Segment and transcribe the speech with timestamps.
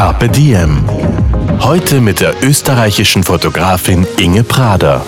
[0.00, 0.82] Carpe Diem.
[1.60, 5.04] Heute mit der österreichischen Fotografin Inge Prader.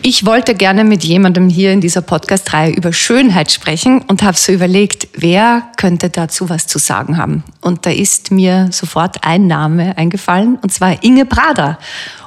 [0.00, 4.50] Ich wollte gerne mit jemandem hier in dieser Podcast-Reihe über Schönheit sprechen und habe so
[4.50, 7.44] überlegt, wer könnte dazu was zu sagen haben.
[7.60, 11.78] Und da ist mir sofort ein Name eingefallen, und zwar Inge Prader.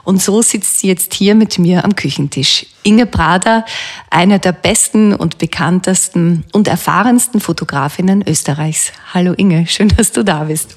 [0.09, 2.65] Und so sitzt sie jetzt hier mit mir am Küchentisch.
[2.81, 3.63] Inge Prader,
[4.09, 8.91] eine der besten und bekanntesten und erfahrensten Fotografinnen Österreichs.
[9.13, 10.75] Hallo Inge, schön, dass du da bist.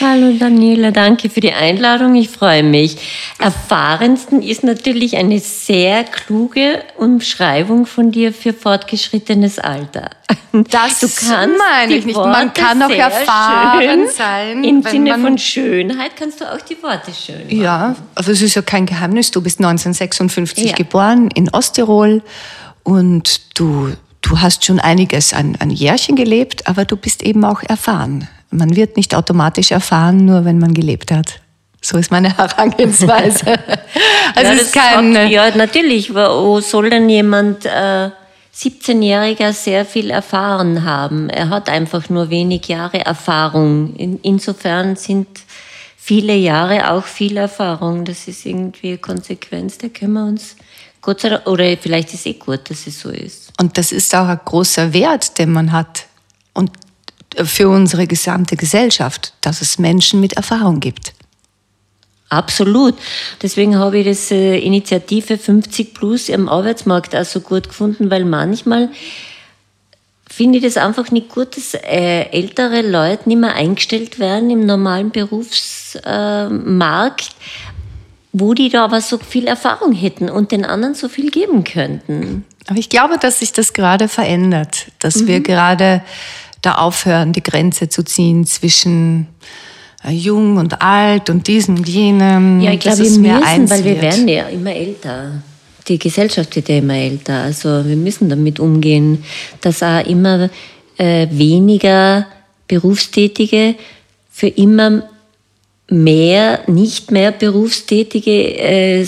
[0.00, 2.14] Hallo Daniela, danke für die Einladung.
[2.14, 2.98] Ich freue mich.
[3.40, 10.10] Erfahrensten ist natürlich eine sehr kluge Umschreibung von dir für fortgeschrittenes Alter.
[10.52, 12.16] Das du kannst meine ich nicht.
[12.16, 14.64] Man kann auch erfahren sein.
[14.64, 17.60] Im Sinne von Schönheit kannst du auch die Worte schön machen.
[17.60, 19.32] Ja, also es ist ja kein Geheimnis.
[19.32, 20.76] Du bist 1956 ja.
[20.76, 22.22] geboren in Osttirol
[22.84, 27.62] und du, du hast schon einiges an, an Jährchen gelebt, aber du bist eben auch
[27.62, 28.28] erfahren.
[28.50, 31.40] Man wird nicht automatisch erfahren, nur wenn man gelebt hat.
[31.80, 33.46] So ist meine Herangehensweise.
[34.34, 36.14] also ja, ist kein, hat, ja, natürlich.
[36.14, 38.10] Wo soll denn jemand äh,
[38.54, 41.30] 17-Jähriger sehr viel erfahren haben?
[41.30, 43.94] Er hat einfach nur wenig Jahre Erfahrung.
[43.96, 45.28] In, insofern sind
[46.08, 48.06] viele Jahre auch viel Erfahrung.
[48.06, 50.56] Das ist irgendwie eine Konsequenz, da können wir uns
[51.02, 53.52] Gott sei Dank, oder vielleicht ist es eh gut, dass es so ist.
[53.60, 56.06] Und das ist auch ein großer Wert, den man hat.
[56.54, 56.70] Und
[57.44, 61.12] für unsere gesamte Gesellschaft, dass es Menschen mit Erfahrung gibt.
[62.30, 62.94] Absolut.
[63.42, 68.24] Deswegen habe ich das äh, Initiative 50 Plus im Arbeitsmarkt auch so gut gefunden, weil
[68.24, 68.88] manchmal
[70.28, 74.66] finde ich das einfach nicht gut, dass äh, ältere Leute nicht mehr eingestellt werden im
[74.66, 77.30] normalen Berufsmarkt,
[78.32, 82.44] wo die da aber so viel Erfahrung hätten und den anderen so viel geben könnten.
[82.66, 85.28] Aber ich glaube, dass sich das gerade verändert, dass mhm.
[85.28, 86.02] wir gerade
[86.60, 89.28] da aufhören, die Grenze zu ziehen zwischen
[90.04, 92.60] äh, jung und alt und diesem und jenem.
[92.60, 95.42] Ja, ich glaube, wir müssen, weil wir werden ja immer älter.
[95.88, 97.42] Die Gesellschaft wird ja immer älter.
[97.42, 99.24] Also wir müssen damit umgehen,
[99.60, 100.50] dass auch immer
[100.98, 102.26] äh, weniger
[102.66, 103.74] Berufstätige
[104.30, 105.08] für immer
[105.90, 109.06] mehr, nicht mehr Berufstätige äh,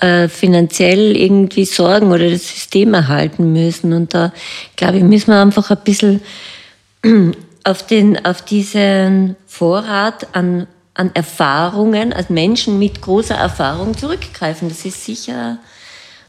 [0.00, 3.92] äh, finanziell irgendwie sorgen oder das System erhalten müssen.
[3.92, 4.32] Und da,
[4.76, 6.20] glaube ich, müssen wir einfach ein bisschen
[7.64, 14.68] auf, den, auf diesen Vorrat an, an Erfahrungen, als Menschen mit großer Erfahrung zurückgreifen.
[14.68, 15.58] Das ist sicher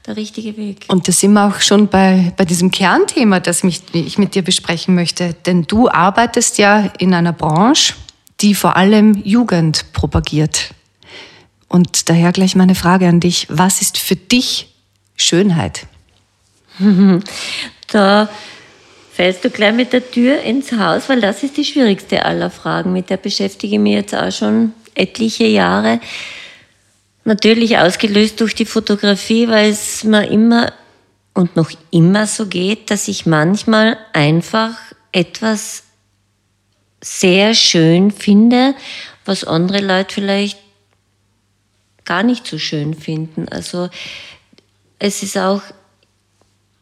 [0.06, 0.86] der richtige Weg.
[0.88, 4.44] Und da sind wir auch schon bei, bei diesem Kernthema, das mich, ich mit dir
[4.44, 5.34] besprechen möchte.
[5.46, 7.94] Denn du arbeitest ja in einer Branche,
[8.42, 10.74] die vor allem Jugend propagiert.
[11.68, 13.48] Und daher gleich meine Frage an dich.
[13.50, 14.74] Was ist für dich
[15.16, 15.88] Schönheit?
[17.88, 18.30] Da
[19.16, 22.92] fällst du gleich mit der Tür ins Haus, weil das ist die schwierigste aller Fragen.
[22.92, 26.02] Mit der beschäftige ich mich jetzt auch schon etliche Jahre.
[27.24, 30.74] Natürlich ausgelöst durch die Fotografie, weil es mir immer
[31.34, 34.78] und noch immer so geht, dass ich manchmal einfach
[35.14, 35.84] etwas
[37.02, 38.76] sehr schön finde,
[39.24, 40.60] was andere Leute vielleicht
[42.04, 43.48] gar nicht so schön finden.
[43.50, 43.90] Also
[45.00, 45.62] es ist auch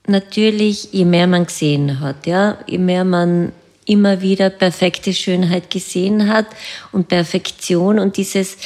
[0.08, 3.52] natürlich, je mehr man gesehen hat, ja, je mehr man
[3.86, 6.46] immer wieder perfekte Schönheit gesehen hat
[6.92, 8.58] und Perfektion und dieses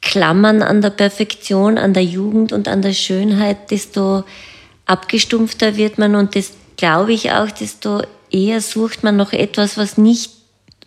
[0.00, 4.24] Klammern an der Perfektion, an der Jugend und an der Schönheit, desto
[4.86, 9.98] abgestumpfter wird man und das glaube ich auch, desto eher sucht man noch etwas, was
[9.98, 10.30] nicht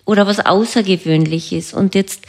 [0.06, 1.74] oder was außergewöhnlich ist.
[1.74, 2.24] Und jetzt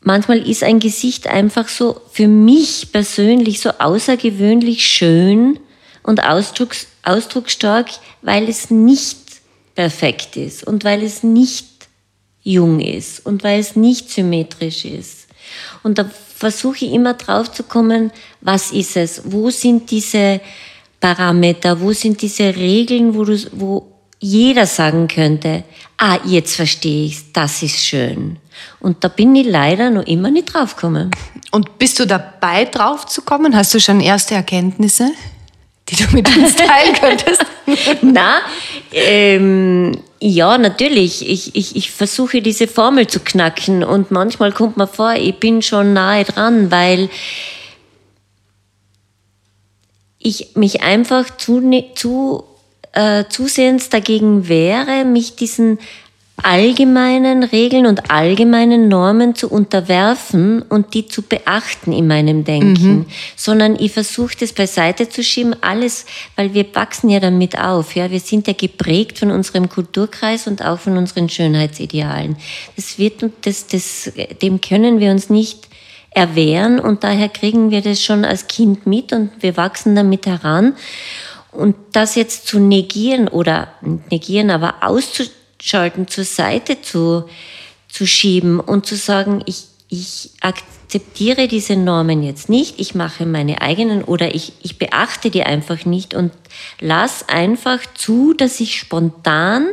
[0.00, 5.58] manchmal ist ein Gesicht einfach so für mich persönlich so außergewöhnlich schön
[6.06, 7.88] und ausdrucks, ausdrucksstark,
[8.22, 9.18] weil es nicht
[9.74, 11.66] perfekt ist und weil es nicht
[12.42, 15.26] jung ist und weil es nicht symmetrisch ist.
[15.82, 19.22] Und da versuche ich immer drauf zu kommen, was ist es?
[19.24, 20.40] Wo sind diese
[21.00, 21.80] Parameter?
[21.80, 25.64] Wo sind diese Regeln, wo, du, wo jeder sagen könnte,
[25.98, 28.38] ah, jetzt verstehe ich das ist schön.
[28.80, 31.10] Und da bin ich leider noch immer nicht draufgekommen.
[31.50, 33.56] Und bist du dabei draufzukommen?
[33.56, 35.10] Hast du schon erste Erkenntnisse,
[35.88, 37.44] die du mit uns teilen könntest?
[38.02, 38.40] Na,
[38.92, 41.28] ähm, ja, natürlich.
[41.28, 45.62] Ich, ich, ich versuche diese Formel zu knacken und manchmal kommt mir vor, ich bin
[45.62, 47.08] schon nahe dran, weil
[50.18, 51.62] ich mich einfach zu,
[51.94, 52.44] zu,
[52.92, 55.78] äh, zusehends dagegen wehre, mich diesen
[56.42, 63.06] allgemeinen Regeln und allgemeinen Normen zu unterwerfen und die zu beachten in meinem Denken, mhm.
[63.36, 66.04] sondern ich versuche das beiseite zu schieben, alles,
[66.36, 70.62] weil wir wachsen ja damit auf, ja, wir sind ja geprägt von unserem Kulturkreis und
[70.62, 72.36] auch von unseren Schönheitsidealen.
[72.76, 74.12] Das wird, das, das,
[74.42, 75.68] dem können wir uns nicht
[76.10, 80.74] erwehren und daher kriegen wir das schon als Kind mit und wir wachsen damit heran.
[81.50, 83.68] Und das jetzt zu negieren oder
[84.10, 87.24] negieren, aber auszuschalten, schalten, zur Seite zu,
[87.88, 93.60] zu schieben und zu sagen, ich, ich akzeptiere diese Normen jetzt nicht, ich mache meine
[93.60, 96.32] eigenen oder ich, ich beachte die einfach nicht und
[96.80, 99.68] lass einfach zu, dass ich spontan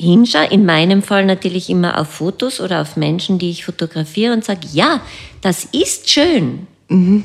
[0.00, 4.44] hinschaue, in meinem Fall natürlich immer auf Fotos oder auf Menschen, die ich fotografiere und
[4.44, 5.02] sage, ja,
[5.42, 6.66] das ist schön.
[6.88, 7.24] Mhm.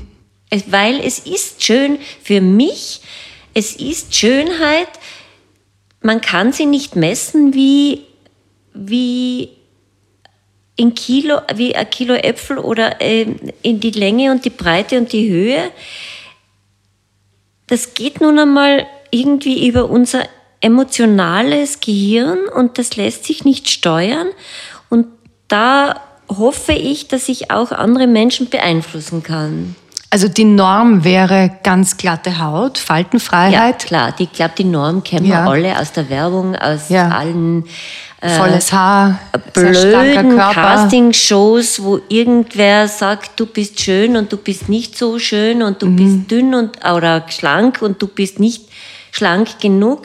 [0.67, 3.01] Weil es ist schön für mich,
[3.53, 4.89] es ist Schönheit,
[6.05, 8.03] man kann sie nicht messen wie,
[8.75, 9.49] wie
[10.75, 13.25] in Kilo, wie ein Kilo Äpfel oder äh,
[13.63, 15.71] in die Länge und die Breite und die Höhe.
[17.65, 20.27] Das geht nun einmal irgendwie über unser
[20.61, 24.27] emotionales Gehirn und das lässt sich nicht steuern.
[24.91, 25.07] Und
[25.47, 29.75] da hoffe ich, dass ich auch andere Menschen beeinflussen kann.
[30.09, 33.83] Also die Norm wäre ganz glatte Haut, Faltenfreiheit.
[33.83, 34.13] Ja, klar.
[34.17, 35.43] Ich glaube, die Norm kennen ja.
[35.43, 37.09] wir alle aus der Werbung, aus ja.
[37.09, 37.65] allen
[38.21, 39.19] äh, volles Haar,
[39.53, 45.81] blöden Castingshows, wo irgendwer sagt, du bist schön und du bist nicht so schön und
[45.81, 45.95] du mhm.
[45.95, 48.69] bist dünn und oder schlank und du bist nicht
[49.11, 50.03] schlank genug.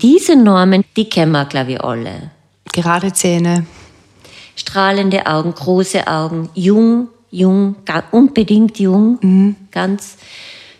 [0.00, 2.30] Diese Normen, die kennen wir, glaube ich, alle.
[2.72, 3.66] Gerade Zähne.
[4.56, 7.76] Strahlende Augen, große Augen, jung, jung,
[8.12, 9.56] unbedingt jung, mhm.
[9.70, 10.16] ganz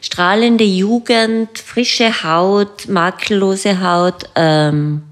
[0.01, 5.03] strahlende Jugend, frische Haut, makellose Haut, ähm,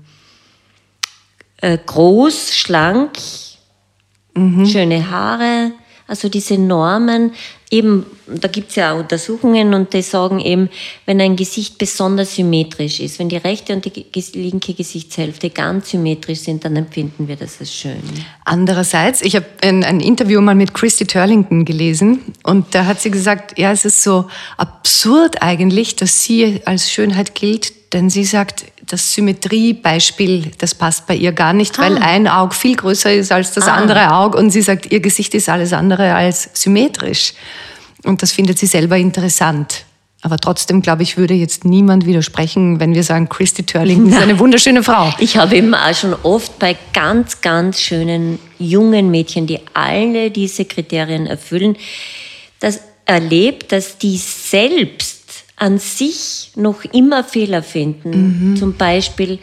[1.59, 3.11] äh, groß, schlank,
[4.35, 4.67] mhm.
[4.67, 5.73] schöne Haare.
[6.06, 7.33] Also diese Normen,
[7.73, 10.69] eben, da gibt es ja auch Untersuchungen und die sagen eben,
[11.07, 14.05] wenn ein Gesicht besonders symmetrisch ist, wenn die rechte und die
[14.35, 18.03] linke Gesichtshälfte ganz symmetrisch sind, dann empfinden wir das als schön.
[18.45, 23.11] Andererseits, ich habe ein, ein, Interview mal mit Christy Turlington gelesen und da hat sie
[23.11, 24.27] gesagt, ja, es ist so
[24.59, 31.15] absurd eigentlich, dass sie als Schönheit gilt, denn sie sagt, das Symmetriebeispiel, das passt bei
[31.15, 31.83] ihr gar nicht, ah.
[31.83, 33.75] weil ein Auge viel größer ist als das ah.
[33.75, 37.33] andere Auge und sie sagt, ihr Gesicht ist alles andere als symmetrisch.
[38.05, 39.85] Und das findet sie selber interessant.
[40.21, 44.39] Aber trotzdem, glaube ich, würde jetzt niemand widersprechen, wenn wir sagen, Christy Turling ist eine
[44.39, 45.12] wunderschöne Frau.
[45.19, 50.65] Ich habe eben auch schon oft bei ganz, ganz schönen jungen Mädchen, die alle diese
[50.65, 51.77] Kriterien erfüllen,
[52.61, 58.50] das erlebt, dass die selbst an sich noch immer Fehler finden.
[58.52, 58.56] Mhm.
[58.56, 59.38] Zum Beispiel,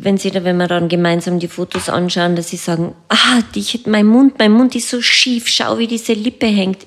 [0.00, 3.64] wenn sie da, wenn wir dann gemeinsam die Fotos anschauen, dass sie sagen, ah, die,
[3.86, 6.86] mein Mund, mein Mund ist so schief, schau, wie diese Lippe hängt.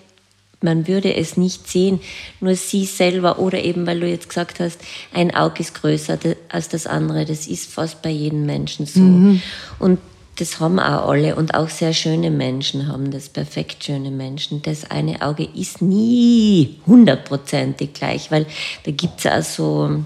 [0.61, 2.01] Man würde es nicht sehen,
[2.41, 4.81] nur sie selber oder eben, weil du jetzt gesagt hast,
[5.13, 7.23] ein Auge ist größer als das andere.
[7.23, 8.99] Das ist fast bei jedem Menschen so.
[8.99, 9.41] Mhm.
[9.79, 9.99] Und
[10.39, 14.61] das haben auch alle und auch sehr schöne Menschen haben das, perfekt schöne Menschen.
[14.61, 18.45] Das eine Auge ist nie hundertprozentig gleich, weil
[18.83, 20.03] da gibt es auch so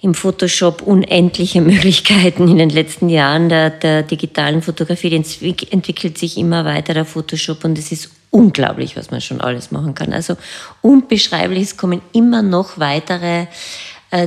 [0.00, 5.10] im Photoshop unendliche Möglichkeiten in den letzten Jahren der, der digitalen Fotografie.
[5.10, 9.70] Die entwickelt sich immer weiter, der Photoshop, und es ist unglaublich, was man schon alles
[9.70, 10.12] machen kann.
[10.12, 10.36] Also
[10.80, 13.46] unbeschreiblich, es kommen immer noch weitere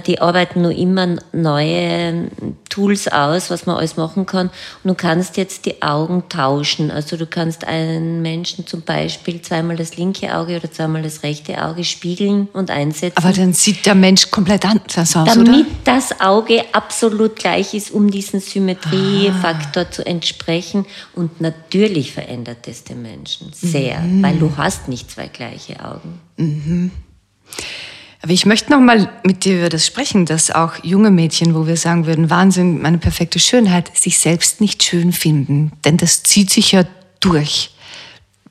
[0.07, 2.29] die arbeiten nur immer neue
[2.69, 4.47] Tools aus, was man alles machen kann.
[4.83, 6.89] Und du kannst jetzt die Augen tauschen.
[6.89, 11.63] Also du kannst einen Menschen zum Beispiel zweimal das linke Auge oder zweimal das rechte
[11.63, 13.17] Auge spiegeln und einsetzen.
[13.17, 15.65] Aber dann sieht der Mensch komplett anders aus, Damit oder?
[15.83, 19.91] das Auge absolut gleich ist, um diesen Symmetriefaktor ah.
[19.91, 20.85] zu entsprechen.
[21.13, 24.23] Und natürlich verändert es den Menschen sehr, mhm.
[24.23, 26.19] weil du hast nicht zwei gleiche Augen.
[26.37, 26.91] Mhm.
[28.25, 31.67] Aber ich möchte noch mal mit dir über das sprechen, dass auch junge Mädchen, wo
[31.67, 35.73] wir sagen würden, Wahnsinn, meine perfekte Schönheit, sich selbst nicht schön finden.
[35.85, 36.85] Denn das zieht sich ja
[37.19, 37.69] durch.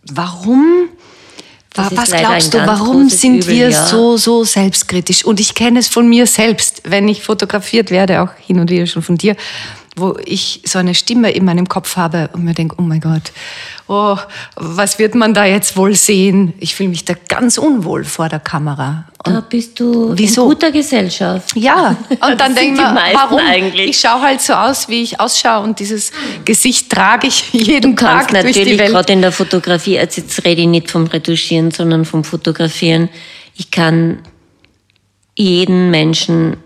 [0.08, 0.90] Warum?
[1.74, 3.86] Was glaubst du, warum sind Übel, wir ja.
[3.86, 5.24] so, so selbstkritisch?
[5.24, 8.86] Und ich kenne es von mir selbst, wenn ich fotografiert werde, auch hin und wieder
[8.86, 9.34] schon von dir,
[9.96, 13.32] wo ich so eine Stimme in meinem Kopf habe und mir denke, oh mein Gott.
[13.86, 14.16] oh,
[14.56, 16.52] was wird man da jetzt wohl sehen?
[16.58, 19.04] Ich fühle mich da ganz unwohl vor der Kamera.
[19.24, 20.42] Und da bist du wieso?
[20.42, 21.56] in guter Gesellschaft.
[21.56, 23.90] Ja, und dann denke ich warum eigentlich?
[23.90, 26.10] Ich schaue halt so aus, wie ich ausschaue und dieses
[26.44, 28.90] Gesicht trage ich jeden du Tag durch die natürlich Welt.
[28.90, 33.08] gerade in der Fotografie, also jetzt rede ich nicht vom Retuschieren, sondern vom Fotografieren.
[33.56, 34.18] Ich kann
[35.36, 36.56] jeden Menschen,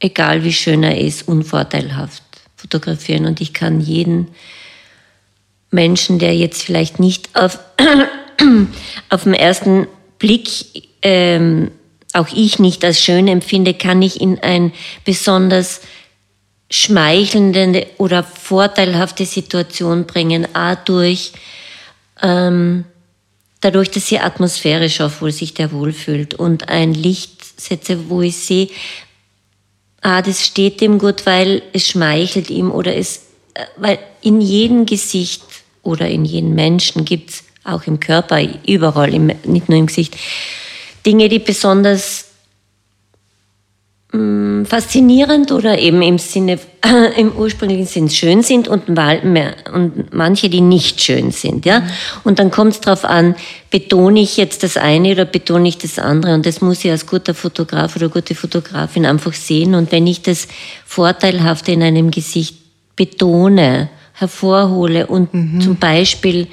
[0.00, 2.22] egal wie schön er ist, unvorteilhaft
[2.62, 3.26] fotografieren.
[3.26, 4.28] Und ich kann jeden
[5.70, 7.58] Menschen, der jetzt vielleicht nicht auf,
[9.10, 9.86] auf den ersten
[10.18, 11.70] Blick ähm,
[12.14, 14.72] auch ich nicht als schön empfinde, kann ich in ein
[15.04, 15.80] besonders
[16.70, 21.32] schmeichelnde oder vorteilhafte Situation bringen, a durch
[22.22, 22.84] ähm,
[23.60, 28.36] dadurch, dass sie Atmosphäre schafft, wo sich der wohlfühlt und ein Licht setze, wo ich
[28.36, 28.68] sehe,
[30.02, 33.22] ah, das steht dem gut, weil es schmeichelt ihm oder es,
[33.54, 35.42] äh, weil in jedem Gesicht
[35.82, 40.16] oder in jedem Menschen gibt es auch im Körper, überall, im, nicht nur im Gesicht,
[41.06, 42.26] Dinge, die besonders
[44.12, 50.14] mh, mm, faszinierend oder eben im Sinne, äh, im ursprünglichen Sinn schön sind und, und
[50.14, 51.82] manche, die nicht schön sind, ja.
[52.24, 53.34] Und dann kommt es darauf an,
[53.70, 57.06] betone ich jetzt das eine oder betone ich das andere und das muss ich als
[57.06, 60.48] guter Fotograf oder gute Fotografin einfach sehen und wenn ich das
[60.84, 62.56] Vorteilhafte in einem Gesicht
[62.96, 65.60] betone, hervorhole und mhm.
[65.60, 66.46] zum Beispiel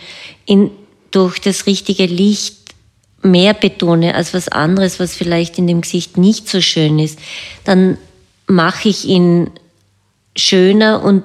[0.46, 0.72] in,
[1.12, 2.59] durch das richtige Licht
[3.22, 7.20] mehr betone als was anderes, was vielleicht in dem Gesicht nicht so schön ist,
[7.64, 7.98] dann
[8.48, 9.50] mache ich ihn
[10.36, 11.24] schöner und,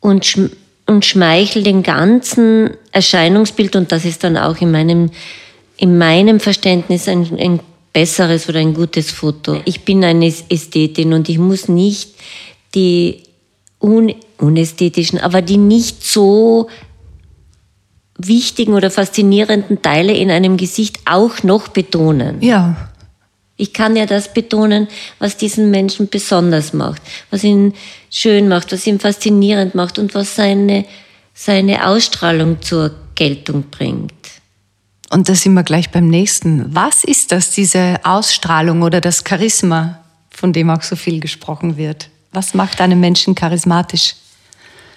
[0.00, 0.50] und, schm
[0.86, 5.10] und schmeichel den ganzen Erscheinungsbild und das ist dann auch in meinem,
[5.76, 7.60] in meinem Verständnis ein, ein
[7.92, 9.60] besseres oder ein gutes Foto.
[9.64, 12.10] Ich bin eine Ästhetin und ich muss nicht
[12.74, 13.22] die
[13.80, 16.68] un unästhetischen, aber die nicht so
[18.18, 22.40] wichtigen oder faszinierenden Teile in einem Gesicht auch noch betonen.
[22.40, 22.90] Ja.
[23.58, 27.74] Ich kann ja das betonen, was diesen Menschen besonders macht, was ihn
[28.10, 30.84] schön macht, was ihn faszinierend macht und was seine,
[31.32, 34.12] seine Ausstrahlung zur Geltung bringt.
[35.10, 36.74] Und da sind wir gleich beim nächsten.
[36.74, 42.10] Was ist das, diese Ausstrahlung oder das Charisma, von dem auch so viel gesprochen wird?
[42.32, 44.16] Was macht einen Menschen charismatisch?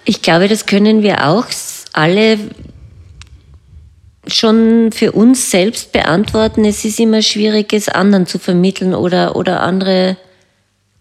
[0.03, 1.45] Ich glaube, das können wir auch
[1.93, 2.39] alle
[4.33, 6.65] schon für uns selbst beantworten.
[6.65, 10.17] Es ist immer schwierig, es anderen zu vermitteln oder, oder andere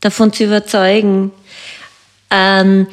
[0.00, 1.32] davon zu überzeugen.
[2.30, 2.86] Ähm,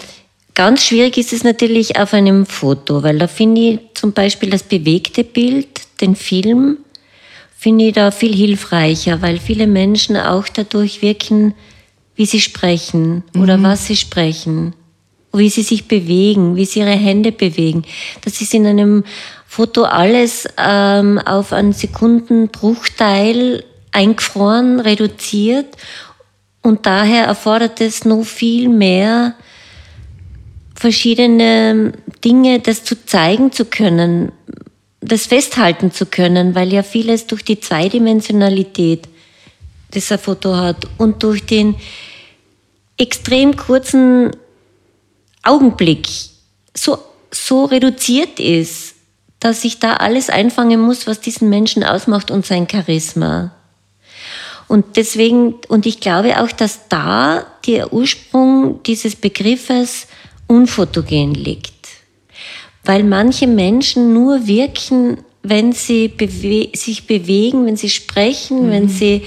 [0.54, 4.64] ganz schwierig ist es natürlich auf einem Foto, weil da finde ich zum Beispiel das
[4.64, 6.78] bewegte Bild, den Film,
[7.58, 11.54] finde ich da viel hilfreicher, weil viele Menschen auch dadurch wirken,
[12.16, 13.64] wie sie sprechen oder mhm.
[13.64, 14.74] was sie sprechen,
[15.34, 17.84] wie sie sich bewegen, wie sie ihre Hände bewegen.
[18.24, 19.04] Das ist in einem
[19.56, 25.78] Foto alles ähm, auf einen Sekundenbruchteil eingefroren, reduziert.
[26.62, 29.34] Und daher erfordert es noch viel mehr
[30.76, 31.94] verschiedene
[32.26, 34.34] Dinge, das zu zeigen zu können,
[35.00, 39.08] das festhalten zu können, weil ja vieles durch die Zweidimensionalität,
[39.92, 41.76] das ein Foto hat und durch den
[42.98, 44.32] extrem kurzen
[45.44, 46.10] Augenblick
[46.76, 46.98] so,
[47.32, 48.95] so reduziert ist,
[49.40, 53.52] dass ich da alles einfangen muss, was diesen Menschen ausmacht und sein Charisma.
[54.68, 60.08] Und deswegen, und ich glaube auch, dass da der Ursprung dieses Begriffes
[60.48, 61.74] unfotogen liegt.
[62.84, 68.72] Weil manche Menschen nur wirken, wenn sie bewe sich bewegen, wenn sie sprechen, mhm.
[68.72, 69.24] wenn sie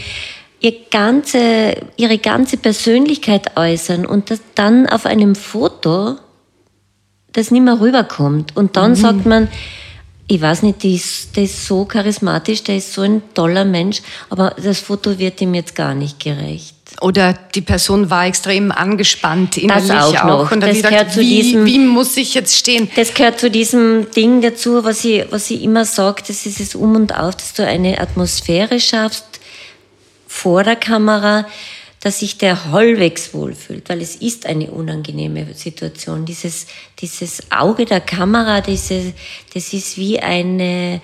[0.61, 6.17] ihr ganze, ihre ganze Persönlichkeit äußern und das dann auf einem Foto
[7.33, 8.57] das nicht mehr rüberkommt.
[8.57, 8.97] Und dann mhm.
[8.97, 9.49] sagt man,
[10.30, 14.02] ich weiß nicht, der ist, der ist so charismatisch, der ist so ein toller Mensch,
[14.28, 16.75] aber das Foto wird ihm jetzt gar nicht gerecht.
[17.00, 20.25] Oder die Person war extrem angespannt innerlich das auch.
[20.25, 20.52] Noch.
[20.52, 22.90] Und das gehört zu wie, diesem, wie muss ich jetzt stehen?
[22.97, 26.75] Das gehört zu diesem Ding dazu, was ich, was ich immer sage, das ist es
[26.75, 29.25] um und auf, dass du eine Atmosphäre schaffst
[30.26, 31.47] vor der Kamera,
[32.00, 36.25] dass sich der halbwegs wohlfühlt, weil es ist eine unangenehme Situation.
[36.25, 36.67] Dieses,
[37.00, 39.12] dieses Auge der Kamera, diese,
[39.52, 41.00] das ist wie eine,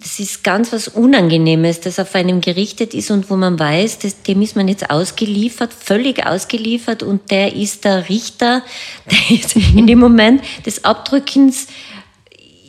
[0.00, 4.22] das ist ganz was Unangenehmes, das auf einem gerichtet ist und wo man weiß, das,
[4.22, 8.62] dem ist man jetzt ausgeliefert, völlig ausgeliefert und der ist der Richter,
[9.10, 11.66] der ist in dem Moment des Abdrückens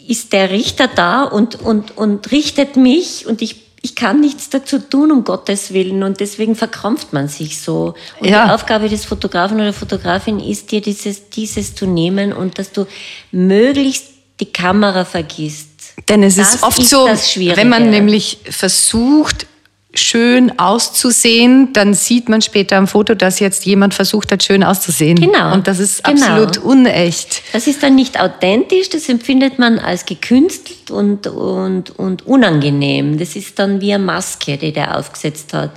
[0.05, 4.79] ist der Richter da und, und, und richtet mich und ich ich kann nichts dazu
[4.79, 6.03] tun, um Gottes Willen.
[6.03, 7.95] Und deswegen verkrampft man sich so.
[8.21, 8.45] Und ja.
[8.45, 12.87] die Aufgabe des Fotografen oder Fotografin ist dir dieses, dieses zu nehmen und dass du
[13.31, 14.05] möglichst
[14.39, 15.67] die Kamera vergisst.
[16.07, 19.47] Denn es Das ist oft ist so, wenn man nämlich versucht,
[19.95, 25.19] schön auszusehen, dann sieht man später am Foto, dass jetzt jemand versucht hat, schön auszusehen.
[25.19, 26.25] Genau, Und das ist genau.
[26.25, 27.43] absolut unecht.
[27.53, 33.19] Das ist dann nicht authentisch, das empfindet man als gekünstelt und, und, und unangenehm.
[33.19, 35.71] Das ist dann wie eine Maske, die der aufgesetzt hat.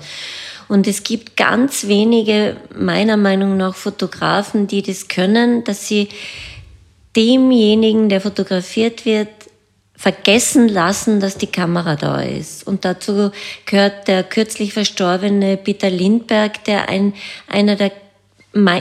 [0.68, 6.08] Und es gibt ganz wenige, meiner Meinung nach, Fotografen, die das können, dass sie
[7.14, 9.28] demjenigen, der fotografiert wird,
[9.96, 12.66] vergessen lassen, dass die Kamera da ist.
[12.66, 13.30] Und dazu
[13.64, 17.14] gehört der kürzlich verstorbene Peter Lindberg, der ein,
[17.48, 17.92] einer der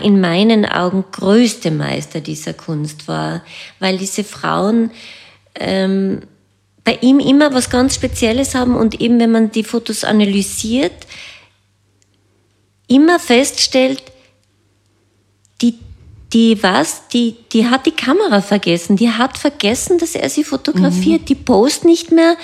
[0.04, 3.44] in meinen Augen größte Meister dieser Kunst war,
[3.80, 4.92] weil diese Frauen
[5.56, 6.22] ähm,
[6.86, 10.94] bei ihm immer was ganz Spezielles haben und eben, wenn man die Fotos analysiert,
[12.88, 14.04] immer feststellt,
[15.62, 15.80] die,
[16.36, 21.30] die was, die, die hat die Kamera vergessen, die hat vergessen, dass er sie fotografiert,
[21.30, 22.36] die post nicht mehr,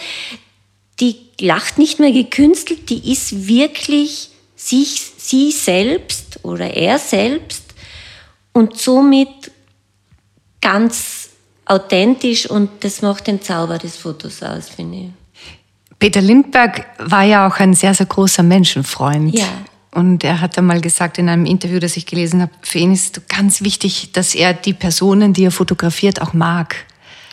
[1.01, 7.63] die lacht nicht mehr gekünstelt, die ist wirklich sich, sie selbst oder er selbst
[8.53, 9.51] und somit
[10.61, 11.31] ganz
[11.65, 15.09] authentisch und das macht den Zauber des Fotos aus, finde ich.
[15.99, 19.37] Peter Lindberg war ja auch ein sehr, sehr großer Menschenfreund.
[19.37, 19.49] Ja.
[19.93, 23.27] Und er hat einmal gesagt in einem Interview, das ich gelesen habe, für ihn ist
[23.27, 26.75] ganz wichtig, dass er die Personen, die er fotografiert, auch mag.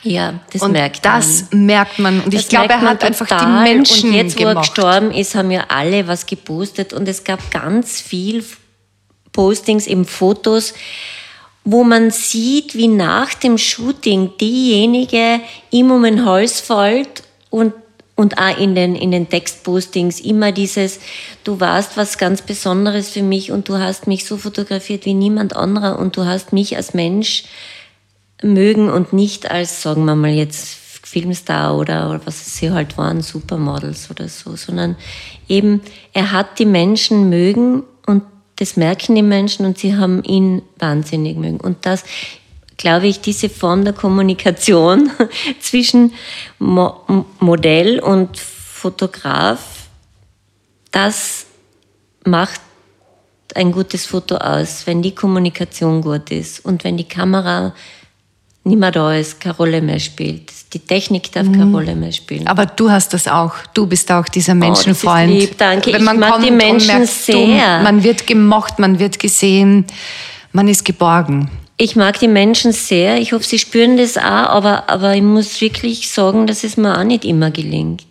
[0.03, 1.67] Ja, das und merkt das man.
[1.67, 2.21] merkt man.
[2.21, 3.65] Und ich Das glaube, merkt er hat einfach total.
[3.65, 7.25] die Menschen Und jetzt, wo er gestorben ist, haben ja alle was gepostet und es
[7.25, 8.45] gab ganz viel
[9.33, 10.75] Postings, eben Fotos,
[11.65, 17.73] wo man sieht, wie nach dem Shooting diejenige ihm um den Hals fällt und
[18.18, 20.98] und auch in den, in den Textpostings immer dieses,
[21.44, 25.54] du warst was ganz Besonderes für mich und du hast mich so fotografiert wie niemand
[25.54, 27.44] anderer und du hast mich als Mensch
[28.42, 33.22] mögen und nicht als, sagen wir mal jetzt, Filmstar oder, oder was sie halt waren,
[33.22, 34.96] Supermodels oder so, sondern
[35.48, 35.80] eben,
[36.12, 38.25] er hat die Menschen mögen und
[38.56, 41.60] das merken die Menschen und sie haben ihn wahnsinnig mögen.
[41.60, 42.02] Und das,
[42.78, 45.11] glaube ich, diese Form der Kommunikation
[45.61, 46.14] zwischen
[46.58, 49.59] Mo Modell und Fotograf,
[50.90, 51.44] das
[52.24, 52.61] macht
[53.55, 57.74] ein gutes Foto aus, wenn die Kommunikation gut ist und wenn die Kamera
[58.64, 60.53] nicht mehr da ist, keine Rolle mehr spielt.
[60.74, 62.46] Die Technik darf keine Rolle mehr spielen.
[62.46, 63.55] Aber du hast das auch.
[63.72, 65.31] Du bist auch dieser Oh, das ist Menschenfreund.
[65.31, 65.92] lieb, danke.
[65.92, 67.79] Wenn Ich man mag kommt die Menschen merkt, sehr.
[67.79, 69.87] Du, man wird gemocht, man wird gesehen,
[70.53, 71.50] man ist geborgen.
[71.81, 73.19] Ich mag die Menschen sehr.
[73.19, 76.99] Ich hoffe, sie spüren das auch, aber, aber ich muss wirklich sagen, dass es mir
[76.99, 78.05] auch nicht immer gelingt.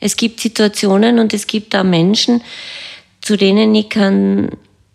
[0.00, 2.42] Es gibt Situationen und es gibt auch Menschen,
[3.20, 4.50] zu denen ich keinen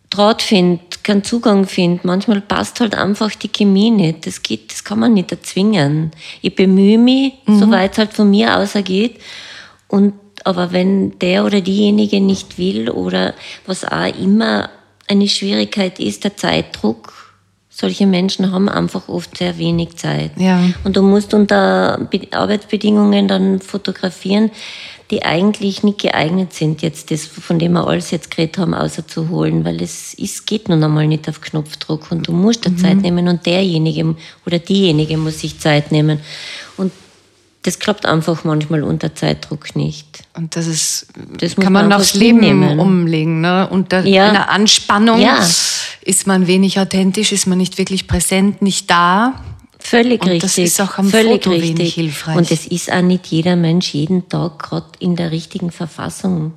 [0.09, 2.01] Draht finde, keinen Zugang finde.
[2.03, 4.27] Manchmal passt halt einfach die Chemie nicht.
[4.27, 6.11] Das geht, das kann man nicht erzwingen.
[6.41, 9.21] Ich bemühe mich, soweit es halt von mir aus geht.
[9.87, 10.13] Und,
[10.43, 13.33] aber wenn der oder diejenige nicht will oder
[13.65, 14.69] was auch immer
[15.07, 17.22] eine Schwierigkeit ist, der Zeitdruck,
[17.75, 20.31] solche Menschen haben einfach oft sehr wenig Zeit.
[20.37, 20.59] Ja.
[20.83, 24.51] Und du musst unter Be- Arbeitsbedingungen dann fotografieren,
[25.09, 29.65] die eigentlich nicht geeignet sind, jetzt das, von dem wir alles jetzt geredet haben, außerzuholen,
[29.65, 33.27] weil es ist, geht nun einmal nicht auf Knopfdruck und du musst dir Zeit nehmen
[33.27, 36.19] und derjenige oder diejenige muss sich Zeit nehmen.
[36.77, 36.91] Und
[37.63, 40.23] das klappt einfach manchmal unter Zeitdruck nicht.
[40.35, 41.07] Und das ist,
[41.39, 42.79] Das kann man man aufs Leben hinnehmen.
[42.79, 43.41] umlegen.
[43.41, 43.67] Ne?
[43.69, 44.29] Unter Ja.
[44.29, 45.37] einer Anspannung Ja.
[46.05, 49.41] Ist man wenig authentisch, ist man nicht wirklich präsent, nicht da.
[49.79, 50.41] Völlig Und richtig.
[50.43, 51.93] das ist auch am Völlig Foto wenig richtig.
[51.95, 52.37] hilfreich.
[52.37, 56.53] Und es ist auch nicht jeder Mensch jeden Tag gerade in der richtigen Verfassung.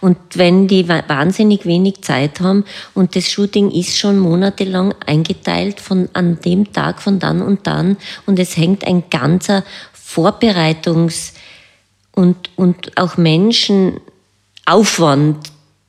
[0.00, 5.80] Und wenn die wa- wahnsinnig wenig Zeit haben und das Shooting ist schon monatelang eingeteilt
[5.80, 9.64] von an dem Tag von dann und dann und es hängt ein ganzer
[10.14, 11.32] Vorbereitungs-
[12.14, 15.36] und, und auch Menschenaufwand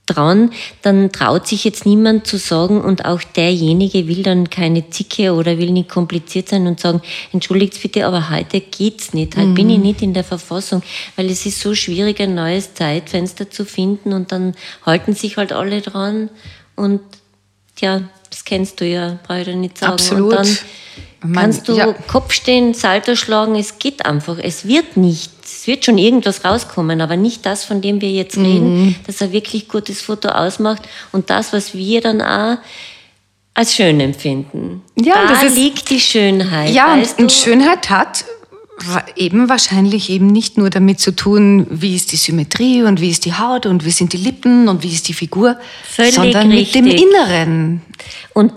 [0.10, 5.34] dran, dann traut sich jetzt niemand zu sagen und auch derjenige will dann keine Zicke
[5.34, 9.70] oder will nicht kompliziert sein und sagen, entschuldigt bitte, aber heute geht's nicht, heute bin
[9.70, 10.84] ich nicht in der Verfassung,
[11.16, 15.54] weil es ist so schwierig, ein neues Zeitfenster zu finden und dann halten sich halt
[15.54, 16.30] alle dran
[16.76, 17.02] und
[17.80, 19.94] ja, das kennst du ja, brauche ich dir nicht sagen.
[19.94, 20.38] Absolut.
[20.38, 20.64] Und
[21.22, 21.94] dann kannst du ja.
[22.08, 24.38] Kopf stehen, Salto schlagen, es geht einfach.
[24.42, 28.38] Es wird nicht, es wird schon irgendwas rauskommen, aber nicht das, von dem wir jetzt
[28.38, 28.46] Mhm.
[28.46, 32.58] reden, dass ein wirklich gutes Foto ausmacht und das, was wir dann auch
[33.54, 34.82] als schön empfinden.
[34.98, 36.74] Ja, da ist- liegt die Schönheit.
[36.74, 37.36] Ja, weißt und du?
[37.36, 38.24] Schönheit hat
[39.18, 43.26] eben wahrscheinlich eben nicht nur damit zu tun, wie ist die Symmetrie und wie ist
[43.26, 46.74] die Haut und wie sind die Lippen und wie ist die Figur, Völlig sondern mit
[46.74, 47.02] dem richtig.
[47.06, 47.82] Inneren.
[48.34, 48.54] Und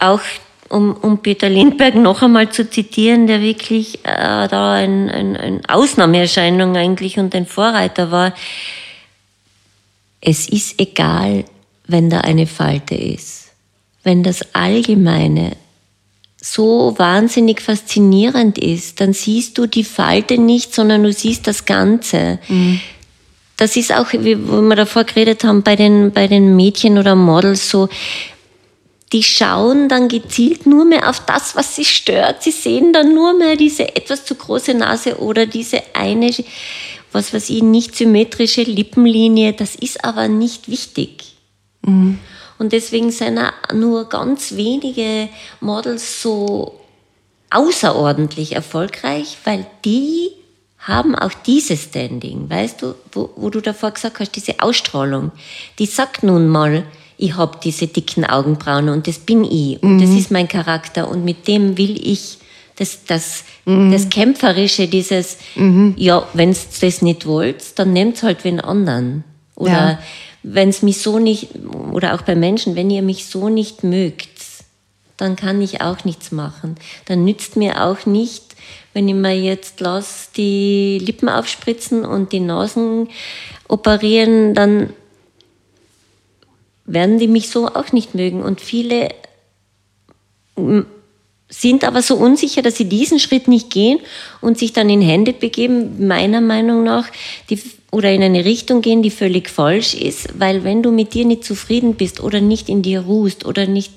[0.00, 0.20] auch
[0.68, 5.66] um, um Peter Lindbergh noch einmal zu zitieren, der wirklich äh, da eine ein, ein
[5.66, 8.34] Ausnahmeerscheinung eigentlich und ein Vorreiter war,
[10.20, 11.44] es ist egal,
[11.86, 13.52] wenn da eine Falte ist.
[14.02, 15.52] Wenn das Allgemeine
[16.40, 22.38] so wahnsinnig faszinierend ist, dann siehst du die Falte nicht, sondern du siehst das Ganze.
[22.48, 22.80] Mhm.
[23.56, 27.70] Das ist auch, wie wir davor geredet haben, bei den, bei den Mädchen oder Models
[27.70, 27.88] so,
[29.16, 32.42] die schauen dann gezielt nur mehr auf das, was sie stört.
[32.42, 36.30] Sie sehen dann nur mehr diese etwas zu große Nase oder diese eine,
[37.12, 39.54] was weiß ich, nicht symmetrische Lippenlinie.
[39.54, 41.34] Das ist aber nicht wichtig.
[41.80, 42.18] Mhm.
[42.58, 43.40] Und deswegen sind
[43.72, 46.78] nur ganz wenige Models so
[47.48, 50.28] außerordentlich erfolgreich, weil die
[50.76, 55.32] haben auch dieses Standing, weißt du, wo, wo du davor gesagt hast, diese Ausstrahlung,
[55.78, 56.84] die sagt nun mal,
[57.18, 60.00] ich habe diese dicken Augenbrauen und das bin ich und mhm.
[60.00, 62.38] das ist mein Charakter und mit dem will ich
[62.76, 63.90] das, das, mhm.
[63.90, 65.94] das Kämpferische, dieses, mhm.
[65.96, 69.24] ja, wenn das nicht wollt, dann nehmt halt wen anderen.
[69.54, 69.98] Oder ja
[70.48, 71.48] wenn es mich so nicht,
[71.92, 74.28] oder auch bei Menschen, wenn ihr mich so nicht mögt,
[75.16, 76.76] dann kann ich auch nichts machen.
[77.06, 78.54] Dann nützt mir auch nicht,
[78.92, 83.08] wenn ich mir jetzt lasse, die Lippen aufspritzen und die Nasen
[83.66, 84.90] operieren, dann
[86.86, 88.42] werden die mich so auch nicht mögen.
[88.42, 89.10] Und viele
[91.48, 94.00] sind aber so unsicher, dass sie diesen Schritt nicht gehen
[94.40, 97.08] und sich dann in Hände begeben, meiner Meinung nach,
[97.50, 97.60] die,
[97.92, 101.44] oder in eine Richtung gehen, die völlig falsch ist, weil wenn du mit dir nicht
[101.44, 103.92] zufrieden bist oder nicht in dir ruhst oder nicht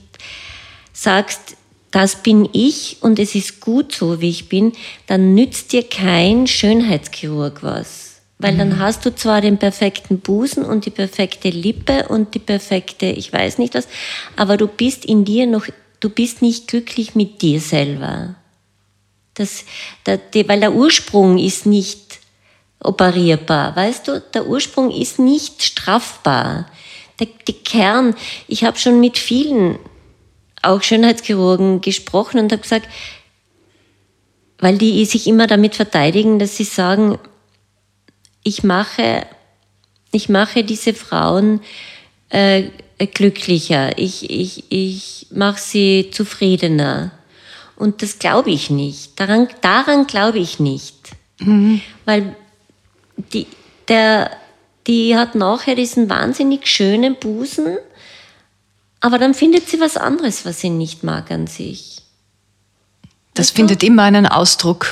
[0.93, 1.55] sagst,
[1.91, 4.73] das bin ich und es ist gut so, wie ich bin,
[5.07, 8.08] dann nützt dir kein Schönheitschirurg was.
[8.39, 8.79] Weil dann mhm.
[8.79, 13.57] hast du zwar den perfekten Busen und die perfekte Lippe und die perfekte, ich weiß
[13.57, 13.87] nicht was,
[14.37, 15.67] aber du bist in dir noch
[15.99, 18.35] du bist nicht glücklich mit dir selber.
[19.33, 19.63] Das,
[20.05, 22.19] der, weil der Ursprung ist nicht
[22.83, 24.21] operierbar, weißt du?
[24.33, 26.67] Der Ursprung ist nicht strafbar.
[27.19, 28.15] Der, der Kern,
[28.47, 29.77] ich habe schon mit vielen,
[30.61, 32.87] auch Schönheitschirurgen, gesprochen und habe gesagt,
[34.57, 37.17] weil die sich immer damit verteidigen, dass sie sagen,
[38.43, 39.25] ich mache,
[40.11, 41.61] ich mache diese Frauen
[42.29, 42.69] äh,
[43.13, 47.11] glücklicher, ich, ich, ich mache sie zufriedener.
[47.75, 49.19] Und das glaube ich nicht.
[49.19, 50.95] Daran, daran glaube ich nicht.
[51.39, 51.81] Mhm.
[52.05, 52.35] Weil
[53.33, 53.47] die,
[53.87, 54.31] der,
[54.87, 57.77] die hat nachher diesen wahnsinnig schönen Busen,
[58.99, 62.01] aber dann findet sie was anderes, was sie nicht mag an sich.
[63.33, 64.87] Das weißt findet immer einen Ausdruck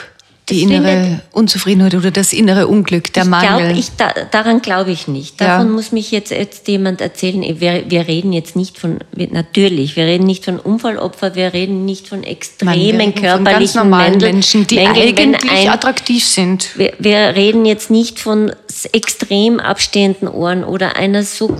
[0.50, 3.66] die innere Unzufriedenheit oder das innere Unglück, der ich Mangel.
[3.68, 5.42] Glaub, ich, da, daran glaube ich nicht.
[5.42, 5.74] Davon ja.
[5.74, 7.42] muss mich jetzt, jetzt jemand erzählen.
[7.60, 12.08] Wir, wir reden jetzt nicht von, natürlich, wir reden nicht von Unfallopfer, wir reden nicht
[12.08, 16.78] von extremen körperlichen von ganz normalen Mängel, Menschen, die Mängel, eigentlich ein, attraktiv sind.
[16.78, 18.54] Wir, wir reden jetzt nicht von
[18.94, 21.56] extrem abstehenden Ohren oder einer so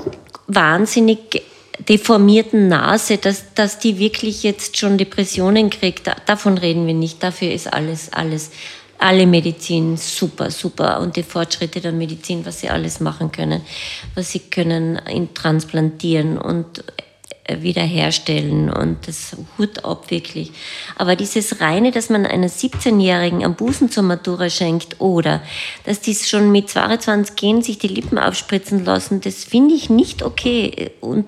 [0.48, 1.42] wahnsinnig
[1.80, 6.10] deformierten Nase, dass, dass die wirklich jetzt schon Depressionen kriegt.
[6.26, 7.22] Davon reden wir nicht.
[7.22, 8.52] Dafür ist alles, alles
[9.00, 13.62] alle Medizin super, super und die Fortschritte der Medizin, was sie alles machen können,
[14.16, 15.00] was sie können
[15.34, 16.84] transplantieren und
[17.50, 20.52] wiederherstellen und das Hut ab wirklich.
[20.96, 25.42] Aber dieses reine, dass man einer 17-Jährigen am Busen zur Matura schenkt oder
[25.86, 30.24] dass die schon mit 22 gehen, sich die Lippen aufspritzen lassen, das finde ich nicht
[30.24, 30.92] okay.
[31.02, 31.26] Und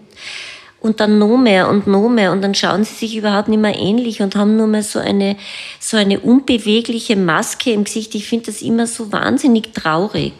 [0.82, 3.77] und dann noch mehr und noch mehr und dann schauen sie sich überhaupt nicht mehr
[3.77, 5.36] ähnlich und haben nur mehr so eine,
[5.79, 8.15] so eine unbewegliche Maske im Gesicht.
[8.15, 10.34] Ich finde das immer so wahnsinnig traurig.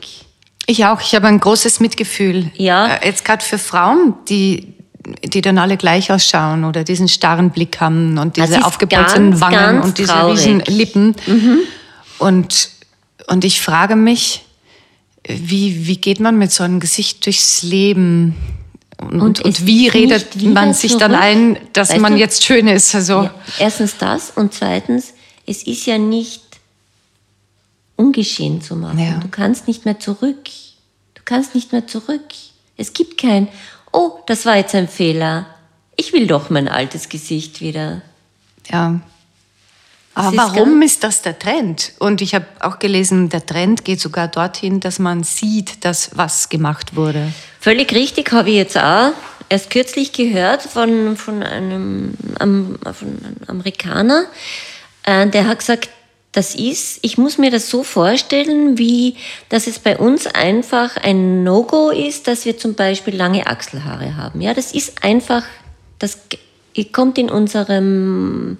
[0.66, 1.02] Ich auch.
[1.02, 2.52] Ich habe ein großes Mitgefühl.
[2.56, 2.96] Ja.
[2.96, 4.76] Äh, jetzt gerade für Frauen, die,
[5.24, 9.86] die dann alle gleich ausschauen oder diesen starren Blick haben und diese aufgepolsterten Wangen ganz
[9.86, 10.40] und diese traurig.
[10.40, 11.16] riesen Lippen.
[11.26, 11.60] Mhm.
[12.18, 12.70] Und,
[13.28, 14.46] und ich frage mich,
[15.28, 18.36] wie, wie geht man mit so einem Gesicht durchs Leben?
[18.98, 21.02] Und, und, und wie redet man sich zurück?
[21.02, 22.20] dann ein, dass weißt man du?
[22.20, 22.94] jetzt schön ist?
[22.94, 23.34] Also ja.
[23.58, 25.14] Erstens das und zweitens,
[25.46, 26.42] es ist ja nicht
[27.96, 29.00] ungeschehen zu machen.
[29.00, 29.18] Ja.
[29.20, 30.50] Du kannst nicht mehr zurück.
[31.16, 32.24] Du kannst nicht mehr zurück.
[32.76, 33.48] Es gibt kein,
[33.92, 35.48] oh, das war jetzt ein Fehler.
[35.96, 38.02] Ich will doch mein altes Gesicht wieder.
[38.70, 39.00] Ja.
[40.16, 41.94] Aber warum ist das der Trend?
[42.00, 46.50] Und ich habe auch gelesen, der Trend geht sogar dorthin, dass man sieht, dass was
[46.50, 47.32] gemacht wurde.
[47.60, 49.14] Völlig richtig, habe ich jetzt auch
[49.50, 52.78] erst kürzlich gehört von, von, einem, von einem
[53.48, 54.26] Amerikaner,
[55.04, 55.90] äh, der hat gesagt,
[56.32, 59.16] das ist, ich muss mir das so vorstellen, wie,
[59.50, 64.40] dass es bei uns einfach ein No-Go ist, dass wir zum Beispiel lange Achselhaare haben.
[64.42, 65.44] Ja, das ist einfach,
[65.98, 66.20] das
[66.92, 68.60] kommt in unserem,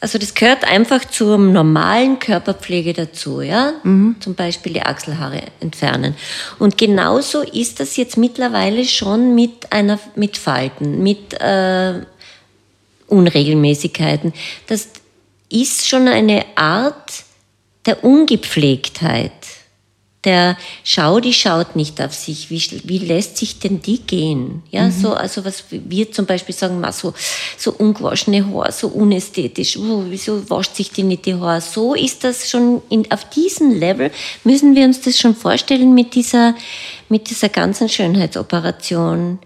[0.00, 3.72] also das gehört einfach zur normalen Körperpflege dazu, ja.
[4.20, 6.14] Zum Beispiel die Achselhaare entfernen.
[6.58, 12.02] Und genauso ist das jetzt mittlerweile schon mit einer, mit Falten, mit äh,
[13.06, 14.34] Unregelmäßigkeiten.
[14.66, 14.88] Das
[15.54, 17.24] ist schon eine Art
[17.86, 19.32] der Ungepflegtheit.
[20.24, 22.48] Der Schau, die schaut nicht auf sich.
[22.48, 24.62] Wie, wie lässt sich denn die gehen?
[24.70, 27.12] Ja, so, also was wir zum Beispiel sagen, ma, so,
[27.58, 29.76] so ungewaschene Haare, so unästhetisch.
[29.76, 31.60] Oh, wieso wascht sich die nicht die Haare?
[31.60, 34.10] So ist das schon in, auf diesem Level
[34.44, 36.54] müssen wir uns das schon vorstellen mit dieser,
[37.10, 39.38] mit dieser ganzen Schönheitsoperation,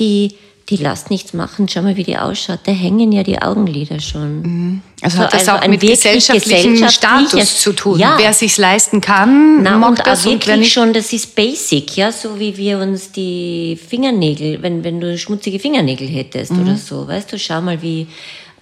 [0.00, 0.34] die,
[0.70, 1.68] die lässt nichts machen.
[1.68, 2.60] Schau mal, wie die ausschaut.
[2.64, 4.82] Da hängen ja die Augenlider schon.
[5.02, 7.98] Also So, hat das also auch mit gesellschaftlichem gesellschaftliches- Status zu tun.
[7.98, 8.14] Ja.
[8.18, 11.96] Wer sich's leisten kann, Na, macht und auch das wer wirklich schon, das ist basic,
[11.98, 16.62] ja, so wie wir uns die Fingernägel, wenn, wenn du schmutzige Fingernägel hättest Mhm.
[16.62, 18.06] oder so, weißt du, schau mal wie,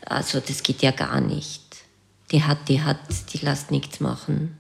[0.07, 1.61] also das geht ja gar nicht.
[2.33, 2.97] Die hat, die hat,
[3.33, 4.57] die lässt nichts machen.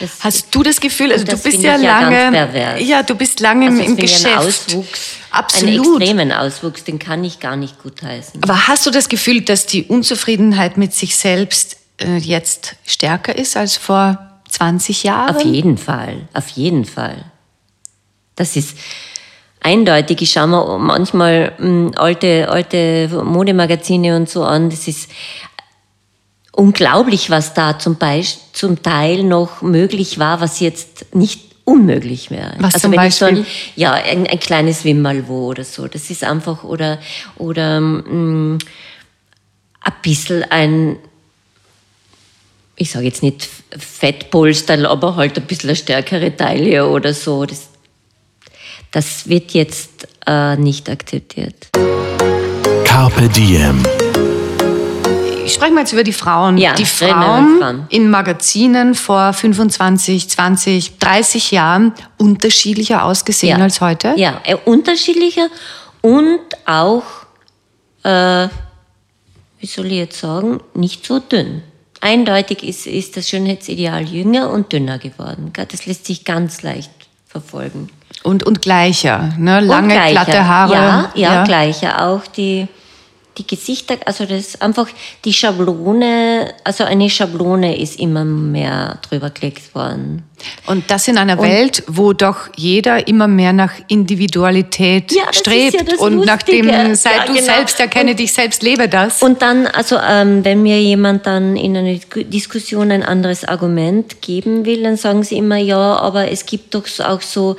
[0.00, 2.80] Das, Hast du das Gefühl, also du bist ja ja lange, pervers.
[2.82, 4.26] ja, du bist lange also im, Geschäft.
[4.26, 6.00] einen Auswuchs, einen Absolut.
[6.00, 8.42] extremen Auswuchs, den kann ich gar nicht gutheißen.
[8.42, 13.56] Aber hast du das Gefühl, dass die Unzufriedenheit mit sich selbst äh, jetzt stärker ist
[13.56, 14.18] als vor
[14.50, 15.34] 20 Jahren?
[15.36, 17.24] Auf jeden Fall, auf jeden Fall.
[18.34, 18.76] Das ist
[19.60, 20.22] eindeutig.
[20.22, 24.70] Ich schaue mir manchmal mh, alte, alte Modemagazine und so an.
[24.70, 25.10] Das ist
[26.56, 32.54] unglaublich, was da zum, Beispiel, zum Teil noch möglich war, was jetzt nicht unmöglich wäre.
[32.58, 33.42] Was also zum wenn ich so Beispiel?
[33.44, 35.86] ein, ja, ein, ein kleines Wimmalwo oder so.
[35.86, 36.98] Das ist einfach, oder,
[37.36, 38.58] oder mh,
[39.80, 40.96] ein bisschen ein,
[42.76, 47.44] ich sage jetzt nicht Fettpolster, aber halt ein bisschen eine stärkere Taille oder so.
[47.44, 47.68] Das,
[48.92, 51.68] das wird jetzt äh, nicht akzeptiert.
[52.84, 53.82] Carpe Diem.
[55.48, 56.58] Sprechen wir jetzt über die Frauen.
[56.58, 57.86] Ja, die Frauen Frauen.
[57.88, 64.14] in Magazinen vor 25, 20, 30 Jahren unterschiedlicher ausgesehen als heute?
[64.16, 65.48] Ja, äh, unterschiedlicher
[66.02, 67.04] und auch,
[68.02, 68.48] äh,
[69.58, 71.62] wie soll ich jetzt sagen, nicht so dünn.
[72.00, 75.52] Eindeutig ist, ist das Schönheitsideal jünger und dünner geworden.
[75.54, 76.90] Das lässt sich ganz leicht
[77.26, 77.88] verfolgen.
[78.22, 79.58] Und, und gleicher, ne?
[79.58, 80.12] Und lange, gleicher.
[80.12, 80.72] glatte Haare.
[80.72, 82.06] Ja, ja, gleicher.
[82.06, 82.68] Auch die,
[83.38, 84.88] die Gesichter, also das einfach
[85.24, 90.22] die Schablone, also eine Schablone ist immer mehr drüber gelegt worden.
[90.66, 95.96] Und das in einer Welt, wo doch jeder immer mehr nach Individualität Ja, strebt ja
[95.98, 97.44] und nach dem, sei Ja, du genau.
[97.44, 99.22] selbst, erkenne Und- dich selbst, lebe das.
[99.22, 101.94] Und dann, also ähm, wenn mir jemand dann in einer
[102.24, 106.84] Diskussion ein anderes Argument geben will, dann sagen sie immer, ja, aber es gibt doch
[107.00, 107.56] auch so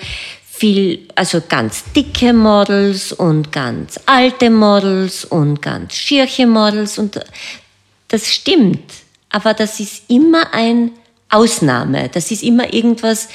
[0.57, 7.19] viel, also ganz dicke Models und ganz alte Models und ganz schierche Models und
[8.07, 8.91] das stimmt.
[9.29, 10.91] Aber das ist immer ein
[11.29, 12.09] Ausnahme.
[12.09, 13.27] Das ist immer irgendwas,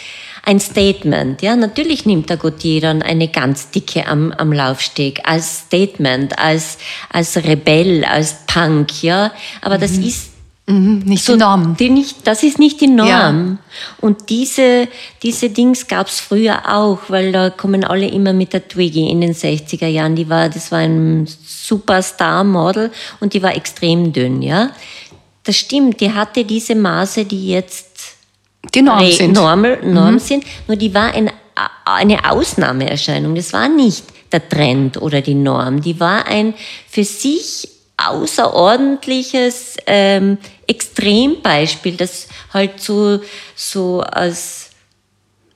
[0.44, 1.40] ein Statement.
[1.42, 6.78] Ja, natürlich nimmt der Gautier dann eine ganz dicke am, am Laufsteg als Statement, als,
[7.11, 9.02] als Rebell, als Punk.
[9.02, 10.32] Ja, aber das ist
[10.66, 11.77] nicht die Norm.
[11.77, 13.59] die nicht, das ist nicht die Norm.
[14.01, 14.87] Und diese,
[15.22, 19.35] diese Dings gab's früher auch, weil da kommen alle immer mit der Twiggy in den
[19.35, 20.14] 60er Jahren.
[20.14, 24.70] Die war, das war ein Superstar-Model und die war extrem dünn, ja.
[25.42, 28.14] Das stimmt, die hatte diese Maße, die jetzt
[28.72, 29.33] Die Norm sind.
[29.33, 31.33] Normal, Norm sind, nur die war ein,
[31.85, 33.35] eine Ausnahmeerscheinung.
[33.35, 35.83] Das war nicht der Trend oder die Norm.
[35.83, 36.55] Die war ein
[36.88, 37.68] für sich
[38.09, 43.21] außerordentliches ähm, Extrembeispiel, das halt so,
[43.55, 44.71] so als,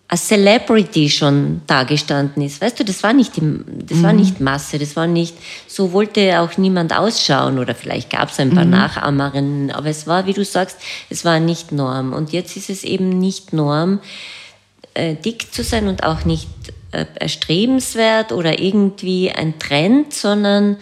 [0.08, 2.60] als Celebrity schon dagestanden ist.
[2.60, 5.34] Weißt du, das war nicht, die, das war nicht Masse, das war nicht,
[5.66, 10.26] so wollte auch niemand ausschauen oder vielleicht gab es ein paar Nachahmerinnen, aber es war,
[10.26, 10.78] wie du sagst,
[11.10, 12.12] es war nicht Norm.
[12.12, 14.00] Und jetzt ist es eben nicht Norm,
[14.94, 16.48] äh, dick zu sein und auch nicht
[16.92, 20.78] äh, erstrebenswert oder irgendwie ein Trend, sondern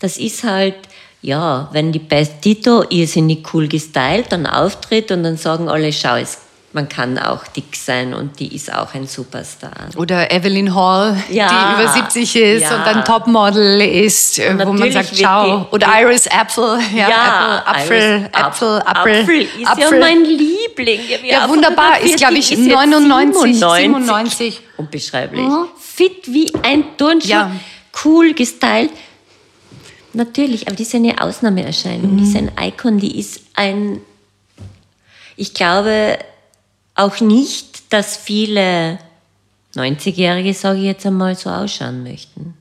[0.00, 0.76] das ist halt,
[1.22, 6.16] ja, wenn die Best Tito irrsinnig cool gestylt dann auftritt und dann sagen alle, schau,
[6.16, 6.38] es,
[6.72, 9.70] man kann auch dick sein und die ist auch ein Superstar.
[9.96, 11.48] Oder Evelyn Hall, Ja.
[11.48, 12.76] die über 70 ist Ja.
[12.76, 15.66] und ein Topmodel ist, Und wo man sagt, schau.
[15.70, 16.78] die- Oder Iris Apfel.
[16.94, 21.00] Ja, Apfel, Iris Apfel, Ap- Apfel, Apfel ist ja mein Liebling.
[21.24, 22.00] Ja, er wunderbar.
[22.00, 24.60] Ist, glaube ich, 45 ist jetzt 99, 97.
[24.76, 25.46] Unbeschreiblich.
[25.80, 27.28] Fit wie ein Turnschuh.
[27.28, 27.50] Ja.
[28.04, 28.90] Cool gestylt.
[30.18, 32.16] Natürlich, aber die ist eine Ausnahmeerscheinung.
[32.16, 34.00] Die ist ein Icon, die ist ein.
[35.36, 36.18] Ich glaube
[36.96, 38.98] auch nicht, dass viele
[39.76, 42.54] 90-Jährige, sage ich jetzt einmal, so ausschauen möchten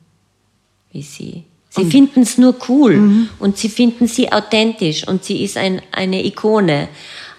[0.92, 1.44] wie sie.
[1.70, 6.26] Sie finden es nur cool und sie finden sie authentisch und sie ist ein, eine
[6.26, 6.88] Ikone.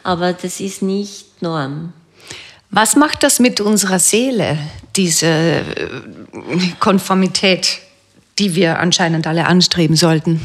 [0.05, 1.93] Aber das ist nicht Norm.
[2.71, 4.59] Was macht das mit unserer Seele,
[4.95, 5.63] diese äh,
[6.79, 7.81] Konformität,
[8.38, 10.40] die wir anscheinend alle anstreben sollten?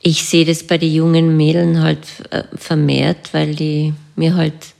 [0.00, 4.74] Ich sehe das bei den jungen Mädeln halt äh, vermehrt, weil die mir halt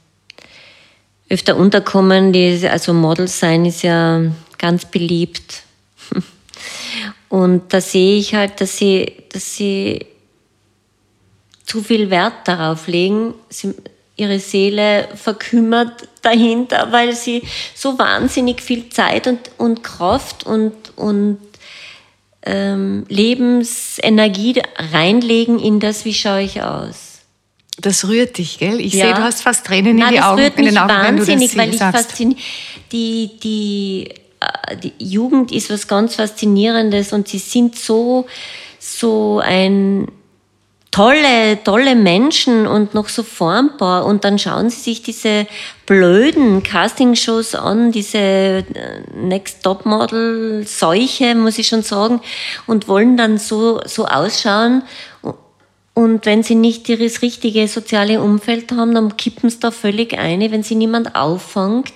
[1.31, 2.33] öfter unterkommen.
[2.33, 4.21] Die, also Model sein ist ja
[4.59, 5.63] ganz beliebt.
[7.29, 10.07] Und da sehe ich halt, dass sie, dass sie
[11.65, 13.35] zu viel Wert darauf legen,
[14.17, 17.43] ihre Seele verkümmert dahinter, weil sie
[17.75, 21.39] so wahnsinnig viel Zeit und, und Kraft und, und
[22.47, 27.21] ähm, Lebensenergie reinlegen in das, wie schaue ich aus.
[27.79, 28.81] Das rührt dich, gell?
[28.81, 29.07] Ich Ja.
[29.07, 30.93] sehe, du hast fast Tränen Nein, in, die das Augen, rührt in mich den Augen,
[31.03, 32.07] wenn du das wahnsinnig, weil ich sagst.
[32.09, 32.39] fasziniert.
[32.93, 38.27] Die, die, äh, die Jugend ist was ganz Faszinierendes und sie sind so,
[38.79, 40.07] so ein
[40.95, 44.07] tolle, tolle Menschen und noch so formbar.
[44.07, 45.49] Und dann schauen sie sich diese
[45.87, 48.65] blöden Castingshows an, diese äh,
[49.13, 52.21] Next Top Model Seuche, muss ich schon sagen,
[52.69, 54.85] und wollen dann so, so ausschauen.
[55.95, 60.41] Und wenn sie nicht das richtige soziale Umfeld haben, dann kippen sie da völlig ein,
[60.53, 61.93] wenn sie niemand auffängt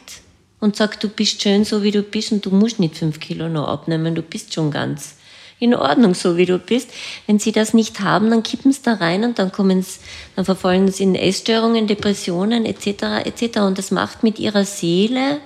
[0.58, 3.48] und sagt, du bist schön so wie du bist und du musst nicht fünf Kilo
[3.48, 5.17] noch abnehmen, du bist schon ganz
[5.59, 6.90] in Ordnung so wie du bist.
[7.27, 9.99] Wenn sie das nicht haben, dann kippen sie da rein und dann kommen sie,
[10.37, 13.25] dann verfallen sie in Essstörungen, Depressionen etc.
[13.25, 13.59] etc.
[13.61, 15.40] Und das macht mit ihrer Seele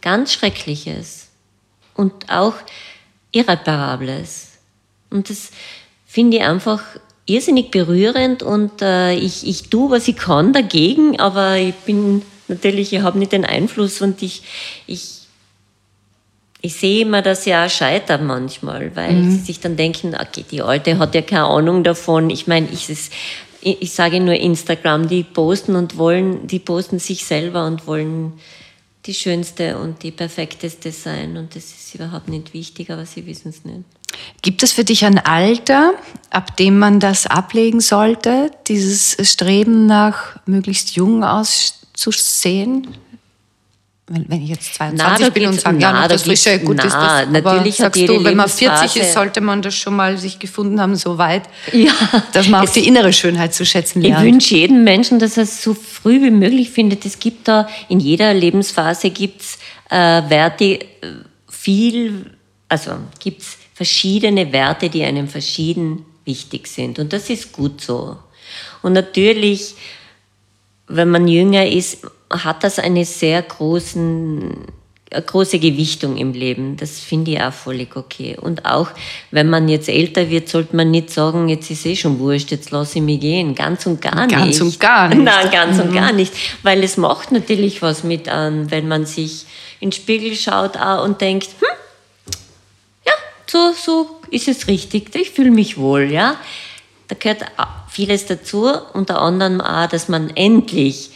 [0.00, 1.28] ganz Schreckliches
[1.94, 2.54] und auch
[3.32, 4.58] Irreparables.
[5.10, 5.50] Und das
[6.06, 6.82] finde ich einfach
[7.26, 12.92] irrsinnig berührend und äh, ich, ich tue, was ich kann dagegen, aber ich bin natürlich,
[12.92, 14.42] ich habe nicht den Einfluss und ich,
[14.86, 15.21] ich,
[16.62, 20.62] ich sehe immer, dass sie auch scheitern manchmal, weil sie sich dann denken, okay, die
[20.62, 22.30] Alte hat ja keine Ahnung davon.
[22.30, 23.10] Ich meine, ich, ich,
[23.82, 28.34] ich sage nur Instagram, die posten und wollen, die posten sich selber und wollen
[29.06, 33.48] die schönste und die perfekteste sein und das ist überhaupt nicht wichtig, aber sie wissen
[33.48, 33.80] es nicht.
[34.42, 35.94] Gibt es für dich ein Alter,
[36.30, 42.86] ab dem man das ablegen sollte, dieses Streben nach möglichst jung auszusehen?
[44.14, 46.84] Wenn, ich jetzt 22 Na, bin und sage, ja, na, noch da das Frische, gut
[46.84, 47.30] ist na, das.
[47.32, 50.38] natürlich aber sagst du, wenn man 40 Lebensphase- ist, sollte man das schon mal sich
[50.38, 51.92] gefunden haben, so weit, Ja,
[52.34, 54.24] dass man auch es- die innere Schönheit zu schätzen Ich lernt.
[54.26, 57.06] wünsche jedem Menschen, dass er es so früh wie möglich findet.
[57.06, 59.58] Es gibt da, in jeder Lebensphase gibt's
[59.90, 59.96] äh,
[60.28, 60.86] Werte, äh,
[61.48, 62.30] viel,
[62.68, 66.98] also gibt's verschiedene Werte, die einem verschieden wichtig sind.
[66.98, 68.16] Und das ist gut so.
[68.82, 69.74] Und natürlich,
[70.88, 71.98] wenn man jünger ist,
[72.32, 74.54] hat das eine sehr großen,
[75.10, 76.76] eine große Gewichtung im Leben.
[76.76, 78.36] Das finde ich auch völlig okay.
[78.40, 78.88] Und auch,
[79.30, 82.70] wenn man jetzt älter wird, sollte man nicht sagen, jetzt ist eh schon wurscht, jetzt
[82.70, 83.54] lasse ich mich gehen.
[83.54, 84.36] Ganz und gar nicht.
[84.36, 85.22] Ganz und gar nicht.
[85.22, 86.32] Nein, ganz und gar nicht.
[86.62, 89.44] Weil es macht natürlich was mit an, wenn man sich
[89.80, 91.68] in den Spiegel schaut und denkt, hm,
[93.06, 93.12] ja,
[93.46, 95.14] so, so ist es richtig.
[95.14, 96.36] Ich fühle mich wohl, ja.
[97.08, 97.44] Da gehört
[97.88, 101.10] vieles dazu, unter anderem auch, dass man endlich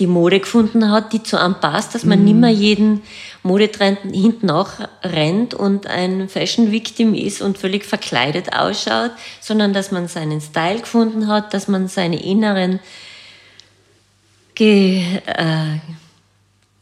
[0.00, 3.02] die Mode gefunden hat, die zu einem passt, dass man nicht mehr jeden
[3.42, 9.92] Modetrend hinten nach rennt und ein Fashion Victim ist und völlig verkleidet ausschaut, sondern dass
[9.92, 12.80] man seinen Style gefunden hat, dass man seine inneren
[14.54, 15.78] Ge äh,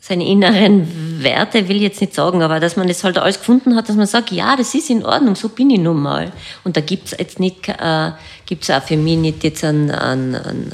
[0.08, 3.76] seine inneren Werte, will ich jetzt nicht sagen, aber dass man das halt alles gefunden
[3.76, 6.32] hat, dass man sagt, ja, das ist in Ordnung, so bin ich nun mal.
[6.64, 8.12] Und da gibt's jetzt nicht, äh,
[8.46, 10.72] gibt's auch für mich nicht jetzt einen, einen, einen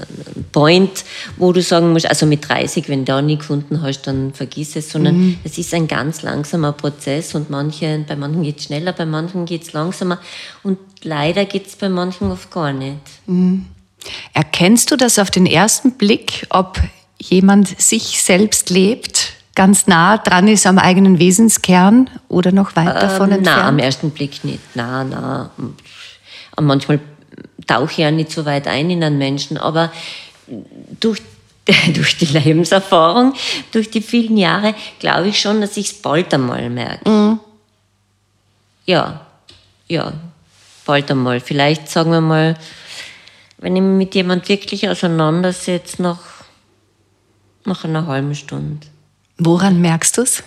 [0.53, 1.05] Point,
[1.37, 4.77] wo du sagen musst, also mit 30, wenn du da nie gefunden hast, dann vergiss
[4.77, 9.07] es, sondern es ist ein ganz langsamer Prozess und manche, bei manchen geht's schneller, bei
[9.07, 10.20] manchen geht's langsamer
[10.62, 12.99] und leider geht's bei manchen oft gar nicht.
[14.33, 16.79] Erkennst du das auf den ersten Blick, ob
[17.30, 23.30] jemand sich selbst lebt, ganz nah dran ist am eigenen Wesenskern oder noch weit davon
[23.32, 23.80] Ähm, Nein, am entfernt?
[23.80, 24.60] ersten Blick nicht.
[24.74, 25.48] Nein, nein.
[26.56, 27.00] Und manchmal
[27.66, 29.92] tauche ich ja nicht so weit ein in einen Menschen, aber
[31.00, 31.22] durch,
[31.94, 33.34] durch die Lebenserfahrung,
[33.72, 37.38] durch die vielen Jahre, glaube ich schon, dass ich es bald einmal merke.
[38.87, 39.20] Ja,
[39.88, 40.12] ja,
[40.85, 41.40] bald einmal.
[41.40, 42.56] Vielleicht sagen wir mal,
[43.58, 46.18] wenn ich mich mit jemand wirklich auseinandersetze, nach,
[47.67, 48.87] nach einer halben Stunde.
[49.38, 50.42] Woran merkst du es?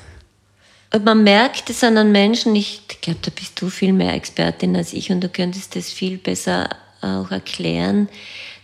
[0.94, 4.76] Und man merkt es an einem Menschen, ich glaube, da bist du viel mehr Expertin
[4.76, 6.70] als ich und du könntest das viel besser
[7.02, 8.08] auch erklären.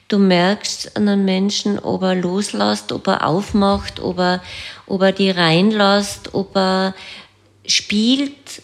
[0.08, 4.44] Du merkst an einem Menschen, ob er loslässt, ob er aufmacht, ob er,
[4.86, 6.96] ob er die reinlässt, ob er
[7.66, 8.62] spielt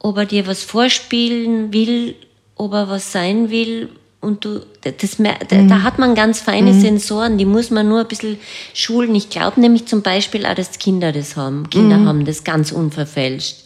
[0.00, 2.16] ob er dir was vorspielen will,
[2.56, 3.90] ob er was sein will.
[4.22, 5.68] Und du, das, mer- da, Mhm.
[5.68, 8.38] da hat man ganz feine Sensoren, die muss man nur ein bisschen
[8.74, 9.14] schulen.
[9.14, 11.70] Ich glaube nämlich zum Beispiel auch, dass Kinder das haben.
[11.70, 12.06] Kinder Mhm.
[12.06, 13.64] haben das ganz unverfälscht.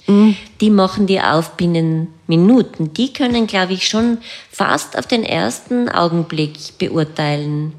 [0.61, 2.93] Die machen die auf binnen Minuten.
[2.95, 7.73] Die können, glaube ich, schon fast auf den ersten Augenblick beurteilen,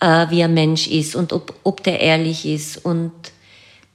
[0.00, 2.84] äh, wie ein Mensch ist und ob, ob der ehrlich ist.
[2.84, 3.12] Und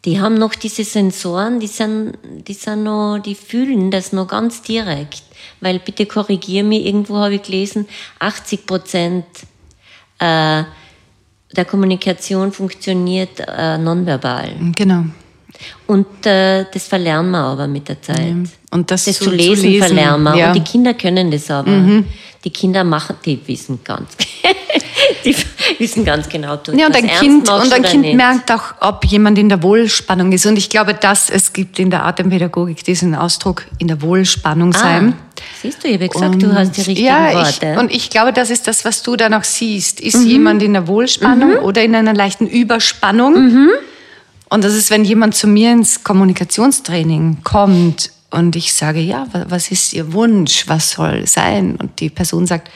[0.05, 2.13] die haben noch diese Sensoren, die sind,
[2.47, 5.23] die sind noch, die fühlen das noch ganz direkt.
[5.61, 7.87] Weil bitte korrigier mich, irgendwo habe ich gelesen,
[8.19, 9.25] 80 Prozent
[10.19, 10.63] äh,
[11.55, 14.53] der Kommunikation funktioniert äh, nonverbal.
[14.75, 15.05] Genau.
[15.85, 18.35] Und äh, das verlernen wir aber mit der Zeit.
[18.71, 20.35] Und das, Das zu, zu lesen, zu lesen verlernen wir.
[20.35, 20.47] Ja.
[20.47, 20.51] Mhm.
[20.55, 22.03] Und die Kinder können das aber.
[22.43, 24.17] Die Kinder machen, die wissen ganz,
[25.25, 25.35] die
[25.77, 28.15] wissen ganz genau, ob du Ja, und ein Kind, und ein kind nicht.
[28.15, 30.47] merkt auch, ob jemand in der Wohlspannung ist.
[30.47, 35.13] Und ich glaube, dass es gibt in der Atempädagogik diesen Ausdruck in der Wohlspannung sein.
[35.15, 35.30] Ah,
[35.61, 37.71] siehst du, ich habe gesagt, du hast die richtigen ja, Worte.
[37.73, 39.99] Ich, und ich glaube, das ist das, was du dann auch siehst.
[39.99, 40.27] Ist Mhm.
[40.27, 43.33] jemand in der Wohlspannung oder in einer leichten Überspannung?
[43.33, 43.69] Mhm.
[44.49, 49.45] Und das ist, wenn jemand zu mir ins Kommunikationstraining kommt und ich sage, ja, wa-
[49.49, 50.65] was ist Ihr Wunsch?
[50.67, 51.75] Was soll sein?
[51.77, 52.69] Und die Person sagt,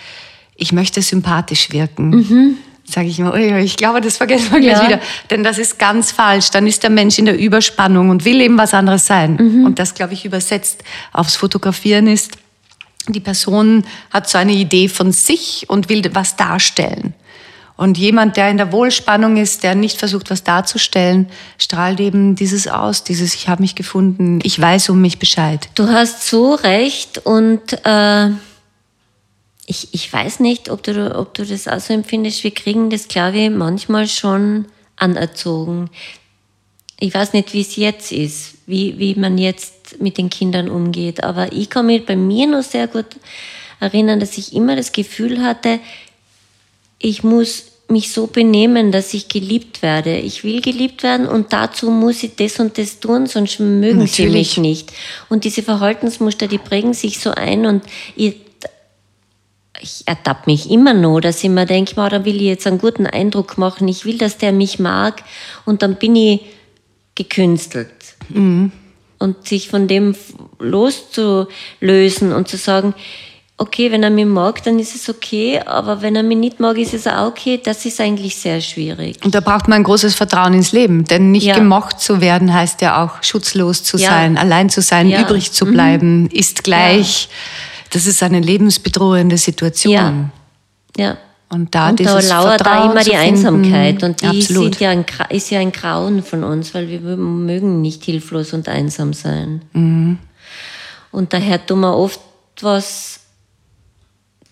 [0.55, 2.57] ich möchte sympathisch wirken.
[2.87, 4.81] Sage ich immer, ich glaube, das vergessen wir gleich Mhm.
[4.83, 4.87] Ja.
[4.87, 4.99] wieder.
[5.31, 6.51] Denn das ist ganz falsch.
[6.51, 9.35] Dann ist der Mensch in der Überspannung und will eben was anderes sein.
[9.41, 9.65] Mhm.
[9.65, 12.37] Und das, glaube ich, übersetzt aufs Fotografieren ist,
[13.13, 17.13] die Person hat so eine Idee von sich und will was darstellen.
[17.77, 21.27] Und jemand, der in der Wohlspannung ist, der nicht versucht, was darzustellen,
[21.57, 25.67] strahlt eben dieses aus, dieses Ich habe mich gefunden, ich weiß um mich Bescheid.
[25.75, 28.29] Du hast so recht und äh,
[29.65, 32.45] ich, ich weiß nicht, ob du, ob du das auch so empfindest.
[32.45, 35.89] Wir kriegen das, glaube ich, manchmal schon anerzogen.
[36.99, 41.23] Ich weiß nicht, wie es jetzt ist, wie, wie man jetzt mit den Kindern umgeht,
[41.23, 43.05] aber ich kann mich bei mir noch sehr gut
[43.79, 45.79] erinnern, dass ich immer das Gefühl hatte,
[46.99, 50.17] ich muss mich so benehmen, dass ich geliebt werde.
[50.17, 54.23] Ich will geliebt werden und dazu muss ich das und das tun, sonst mögen sie
[54.23, 54.33] Natürlich.
[54.33, 54.91] mich nicht.
[55.29, 57.83] Und diese Verhaltensmuster, die prägen sich so ein und
[58.15, 58.37] ich,
[59.81, 63.05] ich ertappe mich immer noch, dass ich mir denke, da will ich jetzt einen guten
[63.05, 65.23] Eindruck machen, ich will, dass der mich mag
[65.65, 66.41] und dann bin ich
[67.13, 67.91] gekünstelt.
[69.17, 70.15] Und sich von dem
[70.59, 72.93] loszulösen und zu sagen,
[73.57, 76.77] okay, wenn er mich mag, dann ist es okay, aber wenn er mich nicht mag,
[76.77, 79.17] ist es auch okay, das ist eigentlich sehr schwierig.
[79.23, 81.55] Und da braucht man ein großes Vertrauen ins Leben, denn nicht Ja.
[81.55, 84.09] gemocht zu werden heißt ja auch schutzlos zu Ja.
[84.09, 85.19] sein, allein zu sein, Ja.
[85.19, 85.25] Mhm.
[85.25, 87.29] übrig zu bleiben, ist gleich.
[87.91, 90.31] Das ist eine lebensbedrohende Situation.
[90.97, 91.17] Ja.
[91.49, 94.79] Und da und da lauert da Vertrauen immer zu die finden, Einsamkeit und die sind
[94.79, 99.13] ja ein, ist ja ein Grauen von uns, weil wir mögen nicht hilflos und einsam
[99.13, 99.61] sein.
[99.73, 100.17] Mhm.
[101.11, 102.19] Und daher tun wir oft
[102.61, 103.19] was,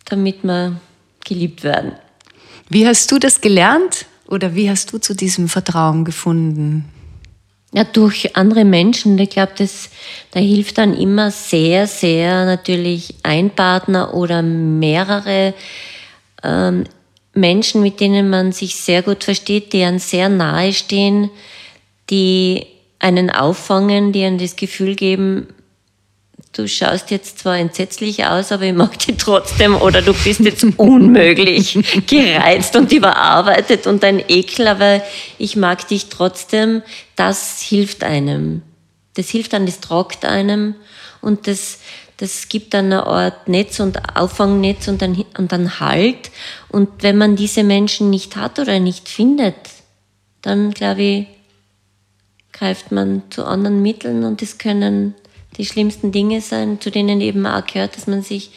[0.06, 0.80] damit wir
[1.26, 1.94] geliebt werden.
[2.70, 6.86] Wie hast du das gelernt oder wie hast du zu diesem Vertrauen gefunden?
[7.74, 9.18] Ja, durch andere Menschen.
[9.18, 9.90] Ich glaube, das,
[10.32, 15.56] da hilft dann immer sehr, sehr natürlich ein Partner oder mehrere
[16.44, 16.86] ähm,
[17.34, 21.32] Menschen, mit denen man sich sehr gut versteht, die einem sehr nahe stehen,
[22.10, 22.68] die
[23.00, 25.48] einen auffangen, die einem das Gefühl geben,
[26.54, 30.64] du schaust jetzt zwar entsetzlich aus, aber ich mag dich trotzdem oder du bist jetzt
[30.78, 35.02] unmöglich gereizt und überarbeitet und ein Ekel, aber
[35.38, 36.84] ich mag dich trotzdem.
[37.16, 38.62] Das hilft einem.
[39.16, 40.76] Das hilft einem, das tragt einem
[41.22, 41.80] und das,
[42.18, 46.32] das gibt dann eine Art Netz und Auffangnetz und dann, und dann Halt.
[46.70, 49.56] Und wenn man diese Menschen nicht hat oder nicht findet,
[50.42, 51.28] dann glaube ich,
[52.52, 55.16] greift man zu anderen Mitteln und das können
[55.58, 58.52] die schlimmsten Dinge sein, zu denen eben auch gehört, dass man sich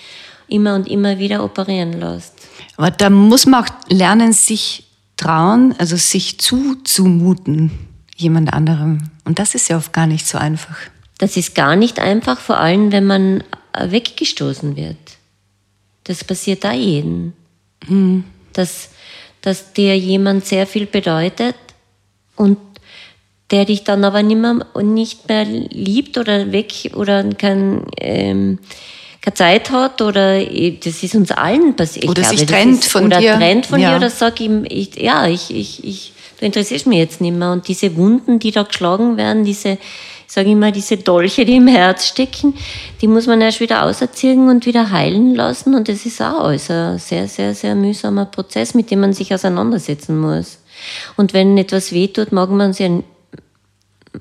[0.48, 2.34] immer und immer wieder operieren lässt.
[2.76, 4.86] Aber da muss man auch lernen, sich
[5.16, 7.70] trauen, also sich zuzumuten,
[8.16, 9.10] jemand anderem.
[9.24, 10.76] Und das ist ja oft gar nicht so einfach.
[11.18, 13.42] Das ist gar nicht einfach, vor allem wenn man
[13.72, 14.96] äh, weggestoßen wird.
[16.04, 17.32] Das passiert da jedem.
[18.52, 18.90] Dass,
[19.42, 21.54] dass dir jemand sehr viel bedeutet
[22.36, 22.58] und
[23.50, 28.58] der dich dann aber nicht mehr, nicht mehr liebt oder weg oder kein, ähm,
[29.20, 32.08] keine Zeit hat oder äh, das ist uns allen passiert.
[32.08, 33.34] Oder sich das trennt ist, von oder dir.
[33.34, 33.90] trennt von Ja.
[33.90, 37.52] dir oder sagt ihm, ich, ja, ich, ich, ich, du interessierst mich jetzt nicht mehr.
[37.52, 39.78] Und diese Wunden, die da geschlagen werden, diese,
[40.26, 42.54] sage ich mal, diese Dolche, die im Herz stecken,
[43.00, 45.74] die muss man erst wieder auserziehen und wieder heilen lassen.
[45.74, 49.32] Und das ist auch alles ein sehr, sehr, sehr mühsamer Prozess, mit dem man sich
[49.32, 50.58] auseinandersetzen muss.
[51.16, 53.02] Und wenn etwas wehtut, mag man, sie,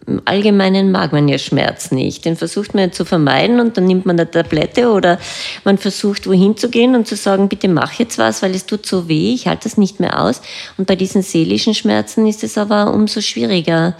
[0.07, 2.25] im Allgemeinen mag man ja Schmerz nicht.
[2.25, 5.19] Den versucht man ja zu vermeiden und dann nimmt man eine Tablette oder
[5.63, 8.85] man versucht wohin zu gehen und zu sagen, bitte mach jetzt was, weil es tut
[8.85, 10.41] so weh, ich halte das nicht mehr aus.
[10.77, 13.95] Und bei diesen seelischen Schmerzen ist es aber umso schwieriger.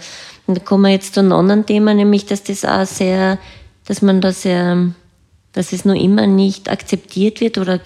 [0.46, 3.38] Und da kommen wir jetzt zu einem anderen Thema, nämlich, dass das auch sehr,
[3.86, 4.92] dass man da sehr,
[5.52, 7.80] dass es nur immer nicht akzeptiert wird oder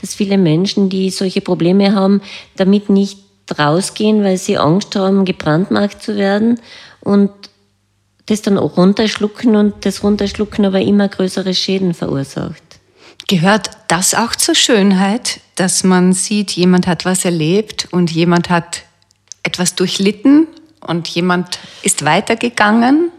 [0.00, 2.20] dass viele Menschen, die solche Probleme haben,
[2.56, 3.18] damit nicht
[3.58, 6.60] rausgehen, weil sie Angst haben, gebrandmarkt zu werden
[7.00, 7.30] und
[8.26, 12.62] das dann auch runterschlucken und das Runterschlucken aber immer größere Schäden verursacht.
[13.26, 18.82] Gehört das auch zur Schönheit, dass man sieht, jemand hat was erlebt und jemand hat
[19.42, 20.46] etwas durchlitten
[20.86, 23.10] und jemand ist weitergegangen?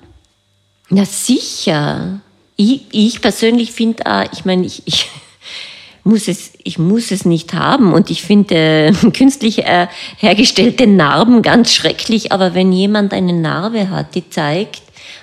[0.89, 2.19] Na sicher.
[2.55, 5.09] Ich, ich persönlich finde auch, ich meine, ich, ich,
[6.03, 9.87] muss es, ich muss es nicht haben und ich finde äh, künstlich äh,
[10.17, 14.81] hergestellte Narben ganz schrecklich, aber wenn jemand eine Narbe hat, die zeigt,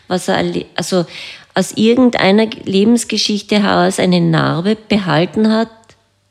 [0.08, 1.06] was er, also
[1.54, 5.68] aus irgendeiner Lebensgeschichte heraus eine Narbe behalten hat,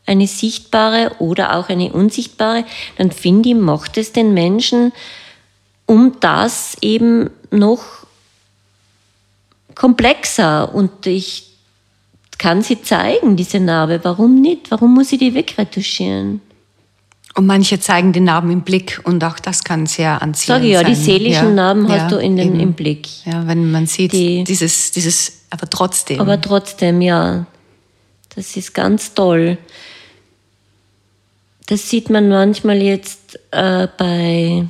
[0.05, 2.65] eine sichtbare oder auch eine unsichtbare,
[2.97, 4.91] dann finde ich, macht es den Menschen
[5.89, 7.81] um das eben noch
[9.73, 11.47] komplexer und ich
[12.37, 13.99] kann sie zeigen, diese Narbe.
[14.03, 14.69] Warum nicht?
[14.69, 16.41] Warum muss ich die wegretuschieren?
[17.33, 20.71] Und manche zeigen die Narben im Blick und auch das kann sehr anziehend Sag ich
[20.73, 20.89] ja, sein.
[20.89, 22.59] die seelischen ja, Narben hast ja, du in den, eben.
[22.59, 23.07] im Blick.
[23.25, 26.19] Ja, wenn man sieht, Die- dieses, dieses, aber trotzdem.
[26.19, 27.47] Aber trotzdem, ja,
[28.35, 29.57] das ist ganz toll.
[31.65, 34.65] Das sieht man manchmal jetzt äh, bei,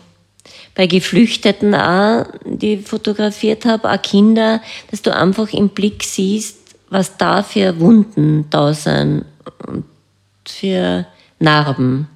[0.79, 6.55] bei Geflüchteten auch, die ich fotografiert habe, auch Kinder, dass du einfach im Blick siehst,
[6.89, 9.25] was da für Wunden da sind
[9.67, 9.83] und
[10.47, 11.05] für
[11.37, 12.07] Narben.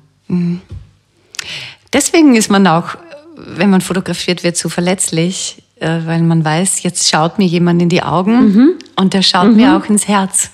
[1.91, 2.95] Deswegen ist man auch,
[3.35, 7.89] wenn man fotografiert wird, so verletzlich, äh, weil man weiß, jetzt schaut mir jemand in
[7.89, 8.75] die Augen Mhm.
[8.95, 10.51] und der schaut mir auch ins Herz.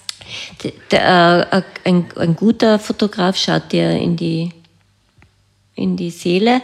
[0.63, 4.51] Der, der, äh, ein, ein guter Fotograf schaut dir in die,
[5.75, 6.63] in die Seele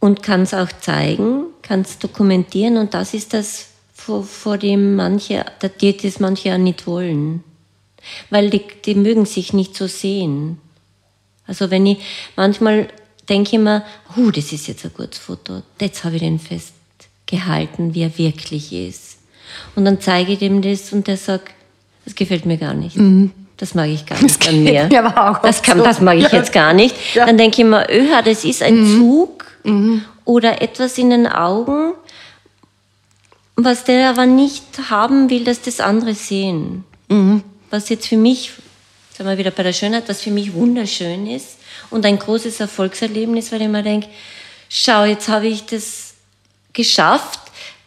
[0.00, 4.94] und kann es auch zeigen, kann es dokumentieren und das ist das, vor, vor dem
[4.94, 7.42] manche, das manche ja nicht wollen.
[8.30, 10.58] Weil die, die mögen sich nicht so sehen.
[11.46, 11.98] Also wenn ich
[12.36, 12.88] manchmal
[13.28, 13.84] denke ich mir,
[14.16, 18.72] huh, das ist jetzt ein gutes Foto, jetzt habe ich den festgehalten, wie er wirklich
[18.72, 19.18] ist.
[19.74, 21.52] Und dann zeige ich dem das und der sagt,
[22.04, 22.96] das gefällt mir gar nicht.
[23.58, 24.88] Das mag ich gar nicht an mir.
[24.88, 25.84] mir das, kann, so.
[25.84, 26.94] das mag ich jetzt gar nicht.
[27.14, 29.44] Dann denke ich mir, öha, das ist ein Zug
[30.24, 31.92] oder etwas in den Augen,
[33.56, 36.84] was der aber nicht haben will, dass das andere sehen.
[37.70, 38.52] Was jetzt für mich,
[39.16, 41.58] sagen wir wieder bei der Schönheit, was für mich wunderschön ist
[41.90, 44.08] und ein großes Erfolgserlebnis, weil ich mir denke,
[44.68, 46.14] schau, jetzt habe ich das
[46.72, 47.40] geschafft,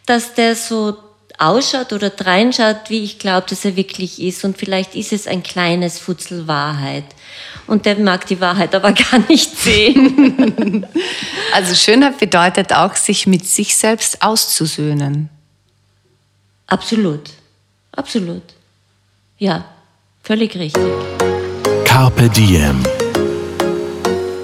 [0.04, 0.96] dass der so
[1.42, 4.44] ausschaut oder reinschaut, wie ich glaube, dass er wirklich ist.
[4.44, 7.04] Und vielleicht ist es ein kleines Futzel Wahrheit.
[7.66, 10.86] Und der mag die Wahrheit aber gar nicht sehen.
[11.54, 15.28] Also Schönheit bedeutet auch, sich mit sich selbst auszusöhnen.
[16.66, 17.28] Absolut.
[17.94, 18.42] Absolut.
[19.36, 19.66] Ja,
[20.22, 20.82] völlig richtig.
[21.84, 22.82] Carpe Diem.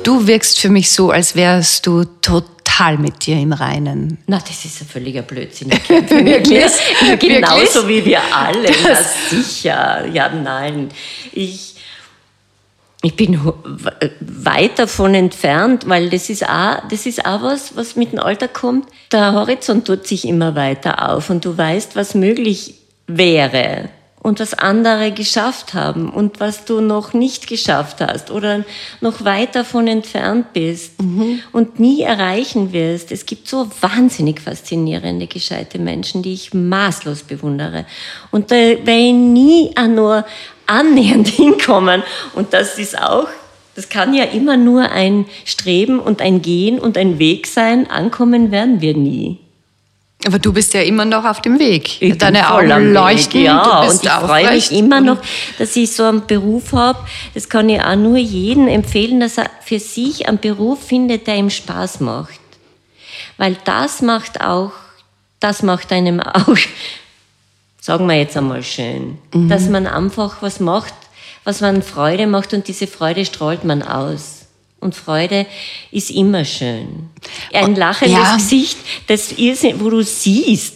[0.05, 2.58] Du wirkst für mich so, als wärst du total
[2.99, 4.19] mit dir im Reinen.
[4.27, 5.71] Na, das ist ein völliger Blödsinn.
[5.79, 6.61] Ich kämpfe mit mir.
[6.61, 8.71] Ja, genauso wie wir alle.
[8.83, 8.97] Na,
[9.31, 10.07] sicher.
[10.07, 10.91] Ja, nein.
[11.33, 11.75] Ich,
[13.03, 13.41] ich bin
[14.21, 18.49] weit davon entfernt, weil das ist, auch, das ist auch was, was mit dem Alter
[18.49, 18.89] kommt.
[19.13, 22.75] Der Horizont tut sich immer weiter auf und du weißt, was möglich
[23.07, 23.89] wäre
[24.29, 28.65] und was andere geschafft haben und was du noch nicht geschafft hast oder
[29.01, 30.93] noch weit davon entfernt bist
[31.53, 33.11] und nie erreichen wirst.
[33.11, 37.87] Es gibt so wahnsinnig faszinierende, gescheite Menschen, die ich maßlos bewundere.
[38.31, 40.25] Und da werde ich nie auch nur
[40.67, 42.03] annähernd hinkommen.
[42.35, 43.29] Und das ist auch,
[43.75, 47.91] das kann ja immer nur ein Streben und ein Gehen und ein Weg sein.
[47.91, 49.39] Ankommen werden wir nie.
[50.27, 52.03] Aber du bist ja immer noch auf dem Weg.
[52.03, 55.19] Ich Deine Augen Weg, leuchten, ja, und ich freue mich immer noch,
[55.59, 56.99] dass ich so einen Beruf habe.
[57.35, 61.37] Das kann ich auch nur jedem empfehlen, dass er für sich einen Beruf findet, der
[61.37, 62.41] ihm Spaß macht.
[63.37, 64.73] Weil das macht auch,
[65.39, 66.57] das macht einem auch,
[67.81, 69.49] sagen wir jetzt einmal schön, Mhm.
[69.49, 70.95] dass man einfach was macht,
[71.45, 74.38] was man Freude macht und diese Freude strahlt man aus.
[74.81, 75.47] Und Freude
[75.91, 77.11] ist immer schön.
[77.53, 78.37] Ein lachendes ja.
[78.37, 80.75] Gesicht, das Irrsinn, wo du siehst,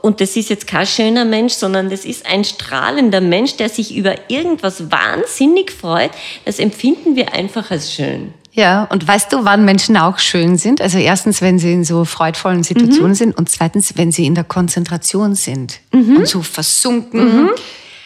[0.00, 3.94] und das ist jetzt kein schöner Mensch, sondern das ist ein strahlender Mensch, der sich
[3.94, 6.12] über irgendwas wahnsinnig freut,
[6.44, 8.32] das empfinden wir einfach als schön.
[8.54, 10.82] Ja, und weißt du, wann Menschen auch schön sind?
[10.82, 14.44] Also erstens, wenn sie in so freudvollen Situationen sind und zweitens, wenn sie in der
[14.44, 17.50] Konzentration sind und so versunken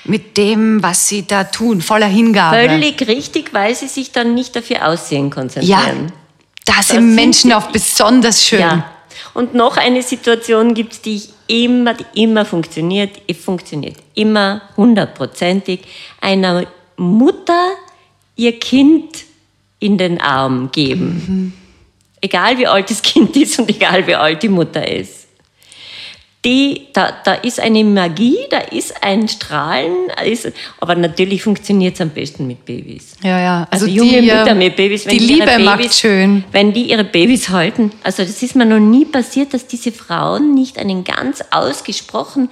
[0.08, 2.68] mit dem, was sie da tun, voller Hingabe.
[2.68, 6.12] Völlig richtig, weil sie sich dann nicht dafür Aussehen Ja, konzentrieren.
[6.64, 8.60] da sind sind Menschen auch besonders schön.
[8.60, 8.90] Ja.
[9.34, 11.28] Und noch eine Situation gibt es, die ich
[11.64, 15.80] immer, die immer funktioniert, funktioniert immer hundertprozentig.
[16.20, 17.70] Einer Mutter
[18.36, 19.24] ihr Kind
[19.78, 21.52] in den Arm geben.
[22.20, 25.25] Egal wie alt das Kind ist und egal wie alt die Mutter ist.
[26.46, 29.92] Die, da, da ist eine Magie, da ist ein Strahlen,
[30.24, 33.16] ist, aber natürlich funktioniert es am besten mit Babys.
[33.22, 33.68] Ja, ja.
[33.70, 36.44] Also, Also junge die, Mütter äh, mit Babys, wenn die ihre Liebe Babys, macht schön.
[36.52, 37.90] Wenn die ihre Babys halten.
[38.04, 42.48] Also das ist mir noch nie passiert, dass diese Frauen nicht einen ganz ausgesprochen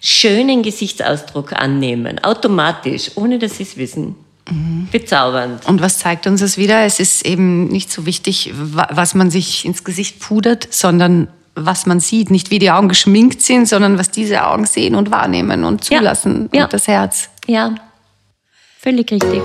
[0.00, 2.18] schönen Gesichtsausdruck annehmen.
[2.22, 4.16] Automatisch, ohne dass sie es wissen.
[4.50, 4.88] Mhm.
[4.92, 5.66] Bezaubernd.
[5.68, 6.84] Und was zeigt uns das wieder?
[6.84, 11.86] Es ist eben nicht so wichtig, wa- was man sich ins Gesicht pudert, sondern was
[11.86, 12.30] man sieht.
[12.30, 15.98] Nicht wie die Augen geschminkt sind, sondern was diese Augen sehen und wahrnehmen und Ja,
[15.98, 16.64] zulassen ja.
[16.64, 17.28] und das Herz.
[17.46, 17.74] Ja,
[18.80, 19.42] völlig richtig.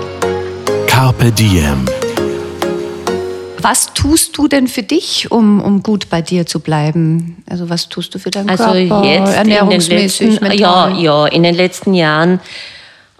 [0.86, 1.84] Carpe Diem.
[3.60, 7.42] Was tust du denn für dich, um, um gut bei dir zu bleiben?
[7.50, 11.26] Also was tust du für deinen Also Körper, jetzt in den ernährungsmäßig, letzten, ja, ja,
[11.26, 12.40] in den letzten Jahren,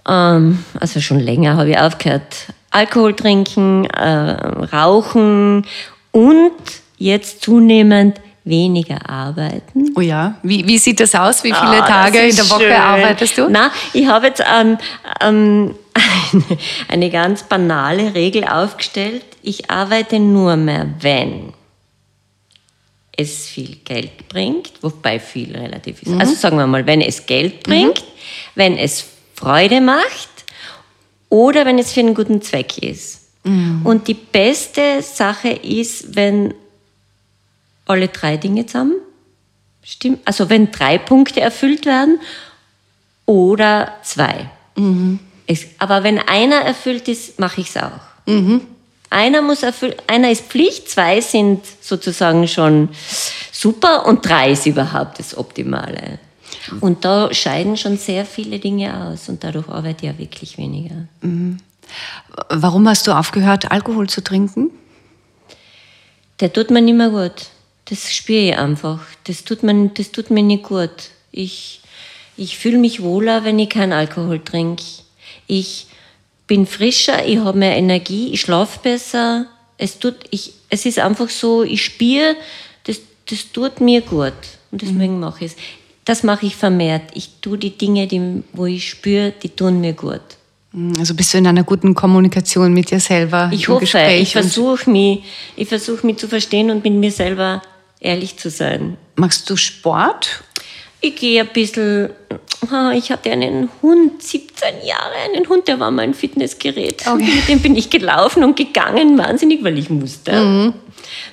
[0.08, 4.30] ähm, also schon länger habe ich aufgehört, Alkohol trinken, äh,
[4.72, 5.66] rauchen
[6.12, 6.52] und
[6.98, 9.92] jetzt zunehmend weniger arbeiten.
[9.96, 11.44] Oh ja, wie, wie sieht das aus?
[11.44, 12.72] Wie viele Ah, Tage in der Woche schön.
[12.72, 13.48] arbeitest du?
[13.50, 14.78] Na, ich habe jetzt ähm,
[15.20, 15.74] ähm,
[16.32, 16.44] eine,
[16.88, 19.24] eine ganz banale Regel aufgestellt.
[19.42, 21.52] Ich arbeite nur mehr, wenn
[23.16, 26.20] es viel Geld bringt, wobei viel relativ ist.
[26.20, 28.04] Also sagen wir mal, wenn es Geld bringt,
[28.54, 30.28] wenn es Freude macht
[31.28, 33.24] oder wenn es für einen guten Zweck ist.
[33.84, 36.52] Und die beste Sache ist, wenn
[37.88, 38.96] alle drei Dinge zusammen
[39.82, 40.18] stimmen.
[40.24, 42.20] Also wenn drei Punkte erfüllt werden
[43.26, 44.50] oder zwei.
[45.46, 48.00] Es, aber wenn einer erfüllt ist, mache ich es auch.
[49.10, 52.90] Einer muss erfüllt, einer ist Pflicht, zwei sind sozusagen schon
[53.50, 56.18] super und drei ist überhaupt das Optimale.
[56.80, 61.08] Und da scheiden schon sehr viele Dinge aus und dadurch arbeite ich ja wirklich weniger.
[62.50, 64.70] Warum hast du aufgehört, Alkohol zu trinken?
[66.40, 67.46] Der tut mir nicht mehr gut.
[67.88, 69.00] Das spüre ich einfach.
[69.24, 70.90] Das tut mir, das tut mir nicht gut.
[71.32, 71.80] Ich,
[72.36, 74.82] ich fühle mich wohler, wenn ich keinen Alkohol trinke.
[75.46, 75.86] Ich
[76.46, 79.46] bin frischer, ich habe mehr Energie, ich schlafe besser.
[79.78, 82.36] Es, tut, ich, es ist einfach so, ich spüre,
[82.84, 84.34] das, das tut mir gut.
[84.70, 85.58] Und deswegen mache ich es.
[86.04, 87.02] Das mache ich vermehrt.
[87.14, 90.20] Ich tue die Dinge, die, wo ich spüre, die tun mir gut.
[90.98, 93.50] Also bist du in einer guten Kommunikation mit dir selber?
[93.52, 95.20] Ich hoffe, Gespräch ich versuche mich,
[95.56, 97.62] ich versuche mich zu verstehen und mit mir selber
[98.00, 98.96] ehrlich zu sein.
[99.16, 100.42] Machst du Sport?
[101.00, 102.10] Ich gehe ein bisschen,
[102.94, 107.06] ich hatte einen Hund, 17 Jahre, einen Hund, der war mein Fitnessgerät.
[107.06, 107.24] Okay.
[107.36, 110.74] Mit dem bin ich gelaufen und gegangen, wahnsinnig, weil ich musste.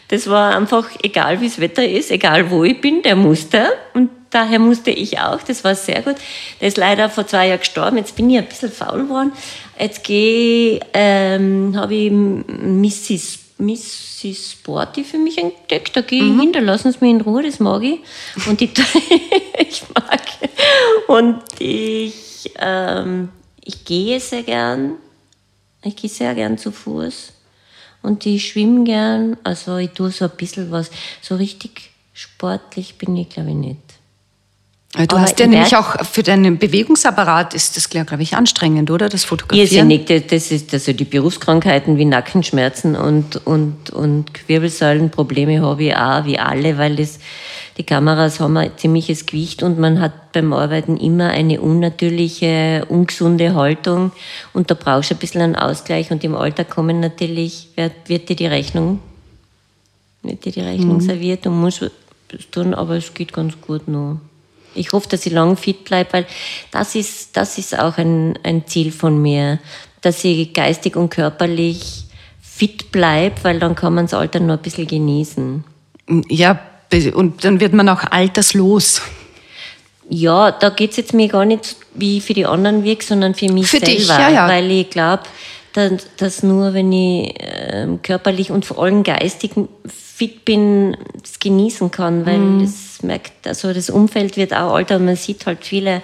[0.09, 3.69] Das war einfach, egal wie das Wetter ist, egal wo ich bin, der musste.
[3.95, 6.15] Und daher musste ich auch, das war sehr gut.
[6.61, 9.31] Der ist leider vor zwei Jahren gestorben, jetzt bin ich ein bisschen faul geworden.
[9.79, 13.39] Jetzt gehe, ähm, habe ich Mrs.
[13.57, 14.51] Mrs.
[14.51, 15.95] Sporty für mich entdeckt.
[15.95, 17.99] Da gehe ich hin, da lassen sie mich in Ruhe, das mag ich.
[18.47, 18.71] Und ich,
[19.59, 20.21] ich mag.
[21.07, 23.29] Und ich, ähm,
[23.63, 24.95] ich gehe sehr gern.
[25.83, 27.33] Ich gehe sehr gern zu Fuß.
[28.01, 29.37] Und ich schwimme gern.
[29.43, 30.91] Also ich tue so ein bisschen was.
[31.21, 33.84] So richtig sportlich bin ich, glaube ich, nicht.
[35.09, 39.09] Du hast ja ich nämlich auch für deinen Bewegungsapparat ist das, glaube ich, anstrengend, oder?
[39.09, 39.89] Das Fotografieren.
[39.91, 40.05] Irrsinnig.
[40.05, 46.25] Das- Das ist also die Berufskrankheiten wie Nackenschmerzen und, und, und Wirbelsäulenprobleme habe ich auch,
[46.25, 47.19] wie alle, weil das,
[47.77, 53.53] die Kameras haben ein ziemliches Gewicht und man hat beim Arbeiten immer eine unnatürliche, ungesunde
[53.53, 54.11] Haltung
[54.53, 58.29] und da brauchst du ein bisschen einen Ausgleich und im Alter kommen natürlich, wird, wird
[58.29, 58.99] dir die Rechnung,
[60.23, 64.19] wird dir die Rechnung serviert und musst es tun, aber es geht ganz gut noch.
[64.75, 66.25] Ich hoffe, dass ich lang fit bleibe, weil
[66.71, 69.59] das ist, das ist auch ein, ein Ziel von mir,
[70.01, 72.05] dass ich geistig und körperlich
[72.41, 75.63] fit bleibe, weil dann kann man das Alter noch ein bisschen genießen.
[76.29, 76.59] Ja,
[77.13, 79.01] und dann wird man auch alterslos.
[80.09, 83.67] Ja, da geht's jetzt mir gar nicht wie für die anderen wirk, sondern für mich
[83.67, 83.91] Für selber.
[83.91, 84.47] dich, ja, ja.
[84.47, 85.23] Weil ich glaube,
[85.73, 89.51] dass, dass nur wenn ich ähm, körperlich und vor allem geistig
[90.15, 92.61] fit bin, das genießen kann, weil Mhm.
[92.61, 96.01] das merkt, also das Umfeld wird auch alter und man sieht halt viele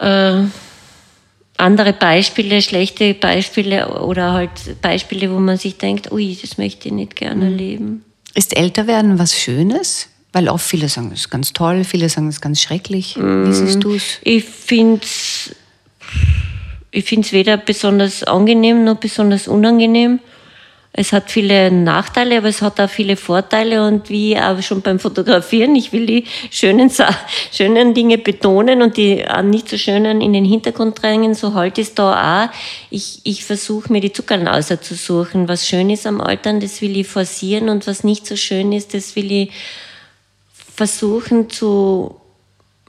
[0.00, 0.42] äh,
[1.56, 6.94] andere Beispiele, schlechte Beispiele oder halt Beispiele, wo man sich denkt, ui, das möchte ich
[6.94, 8.04] nicht gerne erleben.
[8.34, 10.08] Ist Älterwerden was Schönes?
[10.32, 13.14] Weil auch viele sagen, es ist ganz toll, viele sagen, es ist ganz schrecklich.
[13.16, 14.18] Wie siehst du es?
[14.24, 15.54] Ich finde es
[16.90, 20.18] ich find's weder besonders angenehm noch besonders unangenehm.
[20.96, 25.00] Es hat viele Nachteile, aber es hat auch viele Vorteile und wie auch schon beim
[25.00, 26.88] Fotografieren, ich will die schönen,
[27.50, 31.94] schönen Dinge betonen und die nicht so schönen in den Hintergrund drängen, so halt es
[31.94, 32.54] da auch.
[32.90, 35.48] Ich, ich versuche mir die Zuckerl auszusuchen.
[35.48, 38.94] Was schön ist am Altern, das will ich forcieren und was nicht so schön ist,
[38.94, 39.50] das will ich
[40.76, 42.14] versuchen zu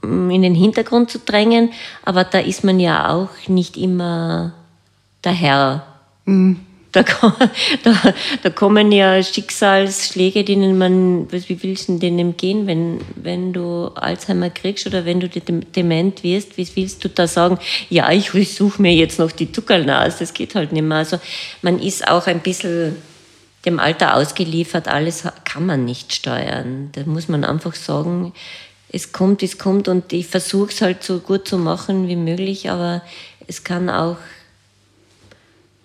[0.02, 1.72] mm, in den Hintergrund zu drängen,
[2.04, 4.52] aber da ist man ja auch nicht immer
[5.24, 5.86] der Herr.
[6.96, 7.02] Da,
[7.82, 13.88] da, da kommen ja Schicksalsschläge, denen man, wie willst du denen gehen, wenn, wenn du
[13.94, 17.58] Alzheimer kriegst oder wenn du dem- dement wirst, wie willst du da sagen,
[17.90, 20.98] ja, ich suche mir jetzt noch die Zuckerl aus, das geht halt nicht mehr.
[20.98, 21.20] Also
[21.62, 22.96] man ist auch ein bisschen
[23.66, 26.90] dem Alter ausgeliefert, alles kann man nicht steuern.
[26.92, 28.32] Da muss man einfach sagen,
[28.90, 32.70] es kommt, es kommt und ich versuche es halt so gut zu machen wie möglich,
[32.70, 33.02] aber
[33.46, 34.16] es kann auch,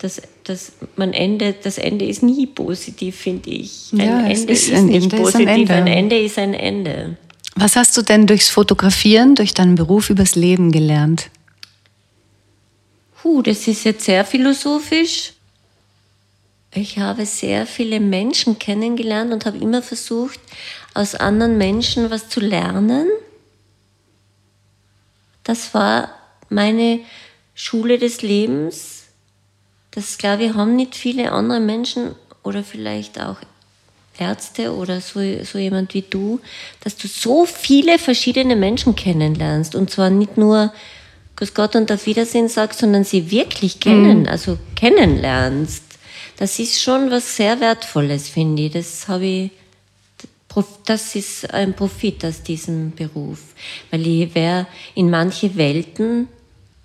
[0.02, 3.90] das, das, man Ende, das Ende ist nie positiv, finde ich.
[3.94, 5.74] Ein Ja, Ende ist ist, ein nicht Ende ist ein positiv, Ende.
[5.76, 7.18] ein Ende ist ein Ende.
[7.56, 11.30] Was hast du denn durchs Fotografieren, durch deinen Beruf übers Leben gelernt?
[13.22, 15.34] Puh, das ist jetzt sehr philosophisch.
[16.74, 20.40] Ich habe sehr viele Menschen kennengelernt und habe immer versucht,
[20.96, 23.08] aus anderen Menschen was zu lernen.
[25.44, 26.10] Das war
[26.50, 27.02] meine
[27.54, 29.01] Schule des Lebens.
[29.92, 33.38] Das, glaube ich, haben nicht viele andere Menschen oder vielleicht auch
[34.18, 36.40] Ärzte oder so, so jemand wie du,
[36.84, 39.76] dass du so viele verschiedene Menschen kennenlernst.
[39.76, 40.74] Und zwar nicht nur
[41.36, 45.84] Grüß Gott und auf Wiedersehen sagst, sondern sie wirklich kennen, also kennenlernst.
[46.38, 48.74] Das ist schon was sehr Wertvolles, finde ich.
[48.74, 49.52] Das habe ich,
[50.86, 53.40] das ist ein Profit aus diesem Beruf.
[53.90, 56.28] Weil ich wäre in manche Welten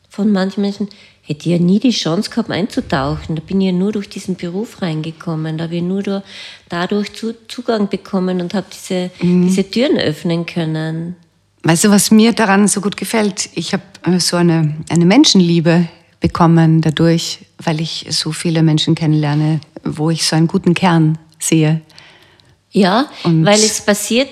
[0.09, 0.89] von manchen Menschen,
[1.27, 3.37] hätte ich ja nie die Chance gehabt einzutauchen.
[3.37, 5.59] Da bin ich ja nur durch diesen Beruf reingekommen.
[5.59, 6.23] Da habe ich nur da-
[6.69, 11.17] dadurch zu, Zugang bekommen und habe diese, diese Türen öffnen können.
[11.65, 13.49] Weißt du, was mir daran so gut gefällt?
[13.55, 15.89] Ich habe äh, so eine, eine Menschenliebe
[16.21, 21.81] bekommen dadurch, weil ich so viele Menschen kennenlerne, wo ich so einen guten Kern sehe.
[22.71, 24.29] Ja, Und- weil es passiert,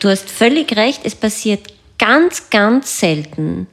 [0.00, 3.66] du hast völlig recht, es passiert ganz, ganz selten,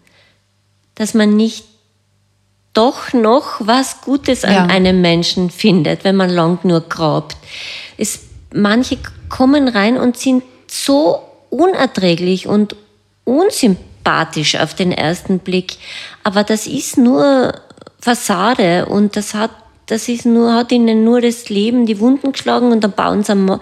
[0.96, 1.66] dass man nicht
[2.74, 4.64] doch noch was Gutes an Ja.
[4.66, 7.38] einem Menschen findet, wenn man lang nur grabt.
[7.98, 8.20] Es,
[8.54, 8.98] manche
[9.30, 11.20] kommen rein und sind so
[11.50, 12.76] unerträglich und
[13.26, 15.78] unsympathisch auf den ersten Blick,
[16.24, 17.54] aber das ist nur
[18.00, 19.52] Fassade und das hat
[19.88, 23.34] das ist nur, hat ihnen nur das Leben die Wunden geschlagen und dann bauen sie
[23.34, 23.60] eine Ma-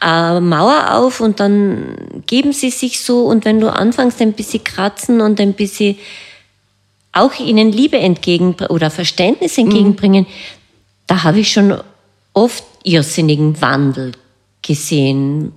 [0.00, 1.94] eine Mauer auf und dann
[2.26, 5.96] geben sie sich so und wenn du anfängst ein bisschen kratzen und ein bisschen
[7.12, 10.26] auch ihnen Liebe entgegen oder Verständnis entgegenbringen,
[11.06, 11.76] da habe ich schon
[12.32, 14.12] oft irrsinnigen Wandel
[14.62, 15.52] gesehen,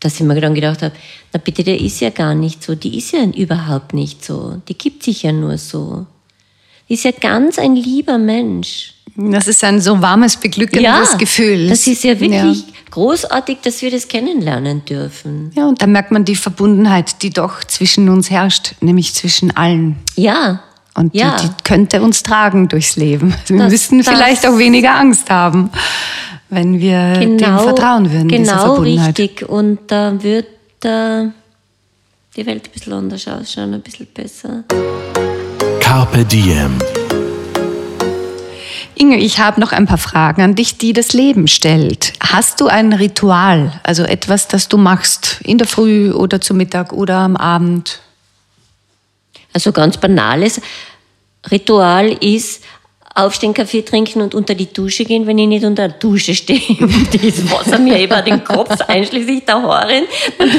[0.00, 0.94] dass ich mir dann gedacht habe,
[1.32, 4.76] na bitte, der ist ja gar nicht so, die ist ja überhaupt nicht so, die
[4.76, 6.06] gibt sich ja nur so.
[6.88, 8.94] Die ist ja ganz ein lieber Mensch.
[9.16, 11.68] Das ist ein so warmes, beglückendes Gefühl.
[11.68, 15.50] Das ist ja wirklich großartig, dass wir das kennenlernen dürfen.
[15.54, 15.62] Ja.
[15.62, 19.96] ja, und da merkt man die Verbundenheit, die doch zwischen uns herrscht, nämlich zwischen allen.
[20.16, 20.62] Ja.
[20.94, 21.36] Und ja.
[21.36, 23.34] die, die könnte uns tragen durchs Leben.
[23.46, 25.70] Wir Das- müssten das- vielleicht auch weniger Angst haben,
[26.50, 29.18] wenn wir dem vertrauen würden, dieser Genau Verbundenheit.
[29.18, 29.48] richtig.
[29.48, 30.46] Und da wird
[30.84, 31.28] äh,
[32.36, 34.64] die Welt ein bisschen anders ausschauen, ein bisschen besser.
[35.80, 36.76] Carpe Diem.
[38.94, 42.12] Inge, ich habe noch ein paar Fragen an dich, die das Leben stellt.
[42.20, 46.92] Hast du ein Ritual, also etwas, das du machst in der Früh oder zu Mittag
[46.92, 48.00] oder am Abend?
[49.52, 50.60] Also ganz banales
[51.50, 52.62] Ritual ist
[53.14, 56.60] aufstehen, Kaffee trinken und unter die Dusche gehen, wenn ich nicht unter der Dusche stehe
[56.78, 60.02] das Wasser mir über den Kopf, einschließlich der Haare,
[60.38, 60.50] dann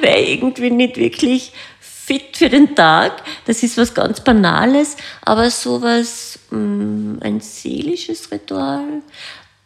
[0.00, 3.22] wäre irgendwie nicht wirklich fit für den Tag.
[3.46, 9.02] Das ist was ganz Banales, aber sowas, mh, ein seelisches Ritual,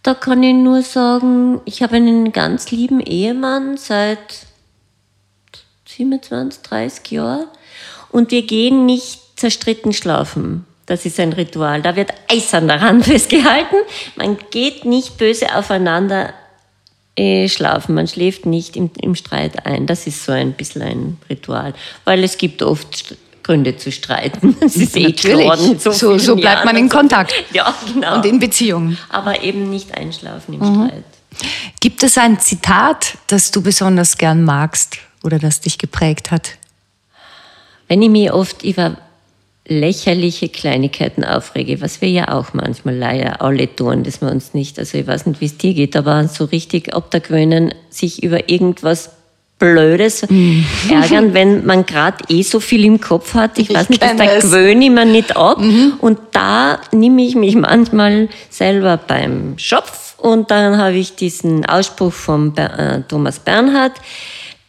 [0.05, 4.47] da kann ich nur sagen, ich habe einen ganz lieben Ehemann seit
[5.87, 7.49] 27, 30 Jahre.
[8.11, 10.65] Und wir gehen nicht zerstritten schlafen.
[10.87, 11.83] Das ist ein Ritual.
[11.83, 13.77] Da wird eisern daran festgehalten.
[14.17, 16.33] Man geht nicht böse aufeinander
[17.17, 17.95] äh, schlafen.
[17.95, 19.87] Man schläft nicht im, im Streit ein.
[19.87, 21.75] Das ist so ein bisschen ein Ritual.
[22.05, 24.57] Weil es gibt oft Gründe zu streiten.
[24.61, 26.97] Das ist eh geworden So- vielen so bleibt Jahren man in so.
[26.97, 27.33] Kontakt.
[27.53, 28.17] Ja, genau.
[28.17, 28.97] Und in Beziehung.
[29.11, 30.87] Aber eben nicht einschlafen im Mhm.
[30.89, 31.05] Streit.
[31.81, 36.53] Gibt es ein Zitat, das du besonders gern magst oder das dich geprägt hat?
[37.89, 38.97] Wenn ich mich oft über
[39.67, 44.79] lächerliche Kleinigkeiten aufrege, was wir ja auch manchmal leider alle tun, dass wir uns nicht,
[44.79, 49.11] also ich weiß nicht, wie es dir geht, aber so richtig abgewöhnen, sich über irgendwas
[49.59, 50.23] Blödes
[50.91, 53.59] ärgern, wenn man gerade eh so viel im Kopf hat.
[53.59, 55.59] Ich, weiß nicht, das, da gewöhne ich mir nicht ab.
[55.99, 60.17] Und da nehme ich mich manchmal selber beim Schopf.
[60.19, 63.93] Und dann habe ich diesen Ausspruch von äh, Thomas Bernhard,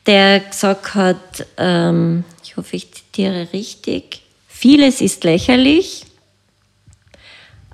[0.05, 2.87] der gesagt hat, ähm, ich hoffe, ich
[3.19, 6.05] zitiere richtig, vieles ist lächerlich,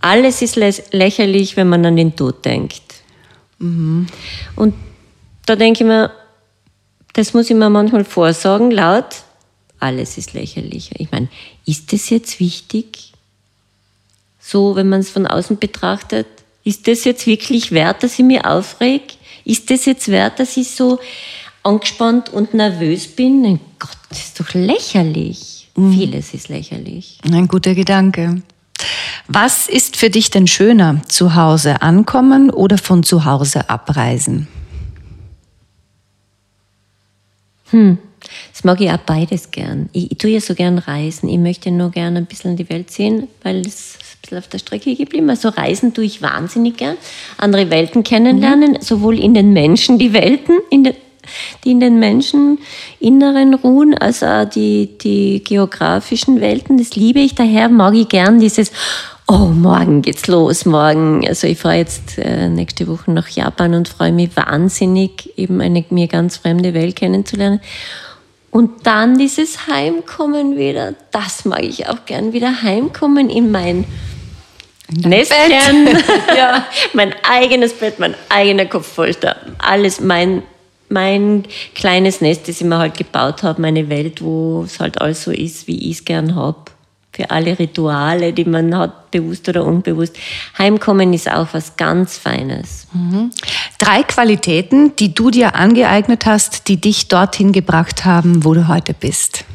[0.02, 2.82] alles ist lä lächerlich, wenn man an den Tod denkt.
[3.60, 4.74] Und
[5.46, 6.12] da denke ich mir,
[7.14, 9.24] das muss ich mir manchmal vorsagen, laut,
[9.80, 10.90] alles ist lächerlich.
[10.98, 11.30] Ich meine,
[11.66, 13.14] ist das jetzt wichtig?
[14.40, 16.28] So, wenn man es von außen betrachtet,
[16.64, 19.04] ist das jetzt wirklich wert, dass ich mich aufreg?
[19.44, 21.00] Ist das jetzt wert, dass ich so
[21.66, 23.42] angespannt und nervös bin?
[23.42, 25.70] Mein Gott, das ist doch lächerlich.
[25.76, 27.18] Vieles ist lächerlich.
[27.30, 28.42] Ein guter Gedanke.
[29.28, 31.02] Was ist für dich denn schöner?
[31.08, 34.48] Zu Hause ankommen oder von zu Hause abreisen?
[38.54, 39.90] Das mag ich auch beides gern.
[39.92, 41.28] Ich, ich tue ja so gern reisen.
[41.28, 44.60] Ich möchte nur gern ein bisschen die Welt sehen, weil es ein bisschen auf der
[44.60, 45.30] Strecke geblieben.
[45.30, 46.98] Also reisen tue ich wahnsinnig gern.
[47.38, 50.96] Andere Welten kennenlernen, sowohl in den Menschen die Welten, in den,
[51.64, 52.60] die in den Menschen
[53.00, 54.24] Inneren ruhen, als
[54.54, 56.78] die, die geografischen Welten.
[56.78, 57.36] Das liebe ich.
[57.36, 58.72] Daher mag ich gern dieses
[59.28, 61.28] Oh, morgen geht's los, morgen.
[61.28, 65.84] Also ich fahre jetzt äh, nächste Woche nach Japan und freue mich wahnsinnig, eben eine
[65.90, 67.60] mir ganz fremde Welt kennenzulernen.
[68.52, 73.86] Und dann dieses Heimkommen wieder, das mag ich auch gern, wieder heimkommen in mein
[74.92, 75.88] Nestchen,
[76.38, 80.44] ja, mein eigenes Bett, mein eigener Kopfpolster, alles mein,
[80.90, 85.24] mein kleines Nest, das ich mir halt gebaut habe, meine Welt, wo es halt alles
[85.24, 86.58] so ist, wie ich es gern habe.
[87.12, 90.18] Für alle Rituale, die man hat, bewusst oder unbewusst.
[90.58, 92.88] Heimkommen ist auch was ganz Feines.
[93.78, 98.94] Drei Qualitäten, die du dir angeeignet hast, die dich dorthin gebracht haben, wo du heute
[98.94, 99.46] bist.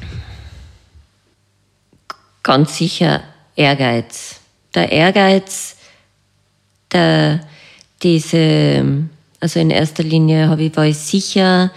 [2.43, 3.22] ganz sicher
[3.57, 4.41] Ehrgeiz.
[4.74, 5.76] Der Ehrgeiz,
[6.93, 7.41] der,
[8.03, 8.85] diese,
[9.41, 11.70] also in erster Linie habe ich, war ich sicher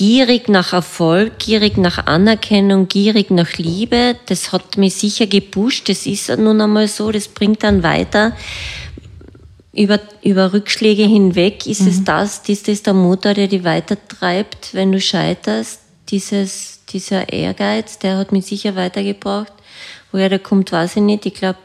[0.00, 4.16] gierig nach Erfolg, gierig nach Anerkennung, gierig nach Liebe.
[4.24, 5.90] Das hat mich sicher gepusht.
[5.90, 7.12] Das ist nun einmal so.
[7.12, 8.34] Das bringt dann weiter.
[9.74, 14.90] Über, über Rückschläge hinweg ist es das, ist das der Motor, der dich weitertreibt, wenn
[14.90, 15.80] du scheiterst.
[16.08, 19.52] Dieses, dieser Ehrgeiz, der hat mich sicher weitergebracht.
[20.12, 21.26] Woher der kommt, weiß ich nicht.
[21.26, 21.58] Ich glaube,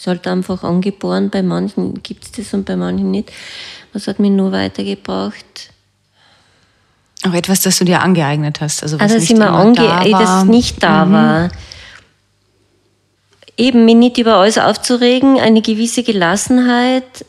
[0.00, 1.28] ist halt einfach angeboren.
[1.28, 3.30] Bei manchen gibt es das und bei manchen nicht.
[3.92, 5.70] Was hat mich nur weitergebracht?
[7.26, 8.82] Auch etwas, das du dir angeeignet hast.
[8.82, 10.42] Also, was Also, dass nicht ich mir immer ange da dass war.
[10.42, 11.50] es nicht da war.
[13.58, 17.26] Eben, mich nicht über alles aufzuregen, eine gewisse Gelassenheit,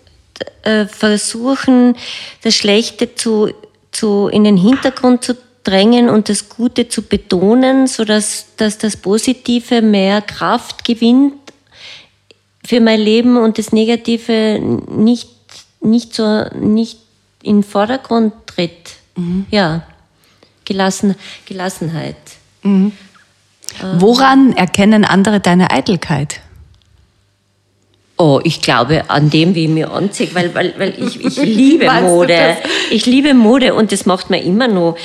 [0.63, 1.97] äh, versuchen,
[2.41, 3.51] das Schlechte zu,
[3.91, 9.81] zu, in den Hintergrund zu drängen und das Gute zu betonen, sodass dass das Positive
[9.81, 11.40] mehr Kraft gewinnt
[12.71, 15.27] für mein Leben und das Negative nicht,
[15.81, 16.99] nicht, so, nicht
[17.43, 18.93] in den Vordergrund tritt.
[19.49, 19.83] Ja,
[20.63, 21.15] Gelassen,
[21.45, 22.15] Gelassenheit.
[23.97, 26.39] Woran erkennen andere deine Eitelkeit?
[28.15, 31.91] Oh, ich glaube an dem, wie ich mir anziehe, weil, weil, weil ich, ich liebe
[31.91, 32.55] Mode.
[32.89, 34.95] Ich liebe Mode und das macht mir immer noch,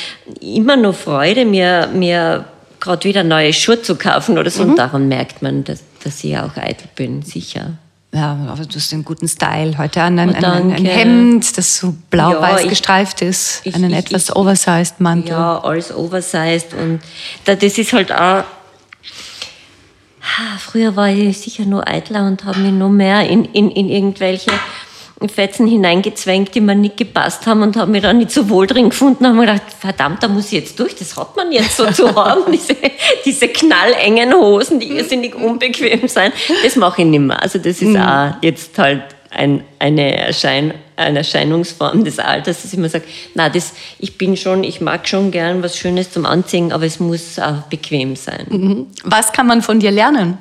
[0.41, 2.45] immer noch Freude, mir, mir
[2.79, 4.63] gerade wieder neue Schuhe zu kaufen oder so.
[4.63, 7.73] Und daran merkt man, dass, dass ich auch eitel bin, sicher.
[8.15, 9.77] Ja, aber du hast einen guten Style.
[9.77, 10.85] Heute an ein, Oh, ein, ein.
[10.87, 15.33] Hemd, das so blau-weiß Ja, gestreift ist, ich- einen ich- etwas ich- oversized Mantel.
[15.33, 17.01] Ja, alles oversized und
[17.45, 18.45] da, das ist halt auch.
[20.59, 24.51] Früher war ich sicher nur eitler und habe mich nur mehr in, in, in irgendwelche
[25.29, 28.91] Fetzen hineingezwängt, die mir nicht gepasst haben und habe mich dann nicht so wohl drin
[28.91, 31.77] gefunden und habe mir gedacht, verdammt, da muss ich jetzt durch, das hat man jetzt
[31.77, 32.77] so zu haben, diese,
[33.25, 37.43] diese knallengen Hosen, die irrsinnig unbequem sein, das mache ich nicht mehr.
[37.43, 42.79] Also das ist auch jetzt halt ein, eine, Erschein, eine Erscheinungsform des Alters, dass ich
[42.79, 43.05] immer sage,
[43.35, 47.01] na, das, ich bin schon, ich mag schon gern was Schönes zum Anziehen, aber es
[47.01, 48.87] muss auch bequem sein.
[49.03, 50.37] Was kann man von dir lernen?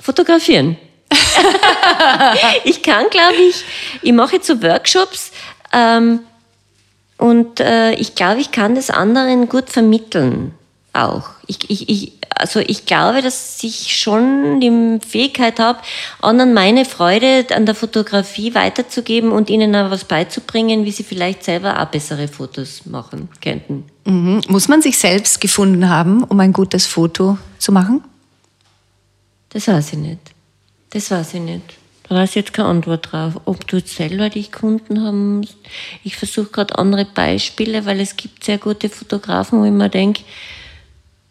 [0.00, 0.78] Fotografieren.
[2.64, 3.64] ich kann, glaube ich,
[4.02, 5.32] ich mache jetzt so Workshops,
[5.72, 6.20] ähm,
[7.20, 10.54] und äh, ich glaube, ich kann das anderen gut vermitteln
[10.94, 11.28] auch.
[11.46, 15.80] Ich, ich, ich, also ich glaube, dass ich schon die Fähigkeit habe,
[16.22, 21.44] anderen meine Freude an der Fotografie weiterzugeben und ihnen auch was beizubringen, wie sie vielleicht
[21.44, 23.84] selber auch bessere Fotos machen könnten.
[24.06, 24.40] Mhm.
[24.48, 28.02] Muss man sich selbst gefunden haben, um ein gutes Foto zu machen?
[29.50, 30.20] Das weiß ich nicht.
[30.90, 31.62] Das weiß ich nicht.
[32.08, 33.40] Da weiß ich jetzt keine Antwort drauf.
[33.44, 35.56] Ob du jetzt selber dich gefunden haben musst.
[36.02, 40.22] Ich versuche gerade andere Beispiele, weil es gibt sehr gute Fotografen, wo ich mir denke,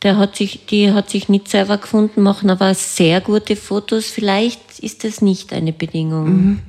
[0.01, 4.05] der hat sich, die hat sich nicht selber gefunden, machen aber sehr gute Fotos.
[4.05, 6.29] Vielleicht ist das nicht eine Bedingung.
[6.29, 6.59] Mhm.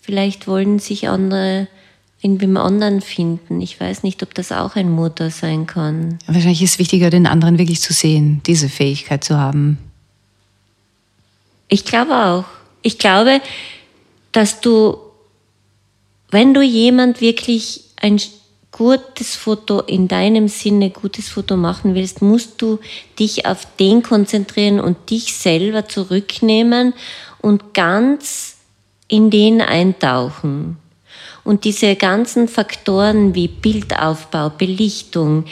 [0.00, 1.66] Vielleicht wollen sich andere
[2.20, 3.60] in wem anderen finden.
[3.60, 6.18] Ich weiß nicht, ob das auch ein Motor sein kann.
[6.26, 9.78] Wahrscheinlich ist es wichtiger, den anderen wirklich zu sehen, diese Fähigkeit zu haben.
[11.68, 12.44] Ich glaube auch.
[12.82, 13.40] Ich glaube,
[14.32, 14.98] dass du,
[16.30, 18.20] wenn du jemand wirklich ein
[18.70, 22.78] gutes Foto in deinem Sinne, gutes Foto machen willst, musst du
[23.18, 26.92] dich auf den konzentrieren und dich selber zurücknehmen
[27.40, 28.56] und ganz
[29.08, 30.76] in den eintauchen.
[31.42, 35.44] Und diese ganzen Faktoren wie Bildaufbau, Belichtung,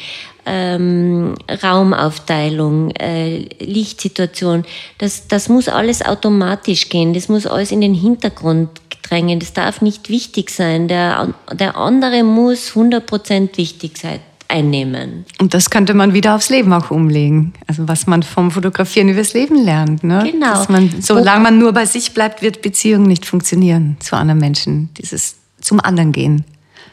[0.47, 4.65] ähm, Raumaufteilung, äh, Lichtsituation,
[4.99, 8.71] das, das muss alles automatisch gehen, das muss alles in den Hintergrund
[9.03, 15.25] drängen, das darf nicht wichtig sein, der, der andere muss 100% wichtig sein einnehmen.
[15.41, 17.55] Und das könnte man wieder aufs Leben auch umlegen.
[17.67, 20.05] Also was man vom Fotografieren übers Leben lernt.
[20.05, 20.29] Ne?
[20.31, 20.53] Genau.
[20.53, 24.91] Dass man, solange man nur bei sich bleibt, wird Beziehung nicht funktionieren zu anderen Menschen.
[24.99, 26.45] Dieses zum anderen gehen.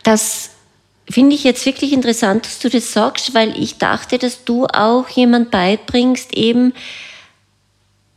[0.03, 0.50] Das
[1.11, 5.07] finde ich jetzt wirklich interessant, dass du das sagst, weil ich dachte, dass du auch
[5.09, 6.73] jemand beibringst, eben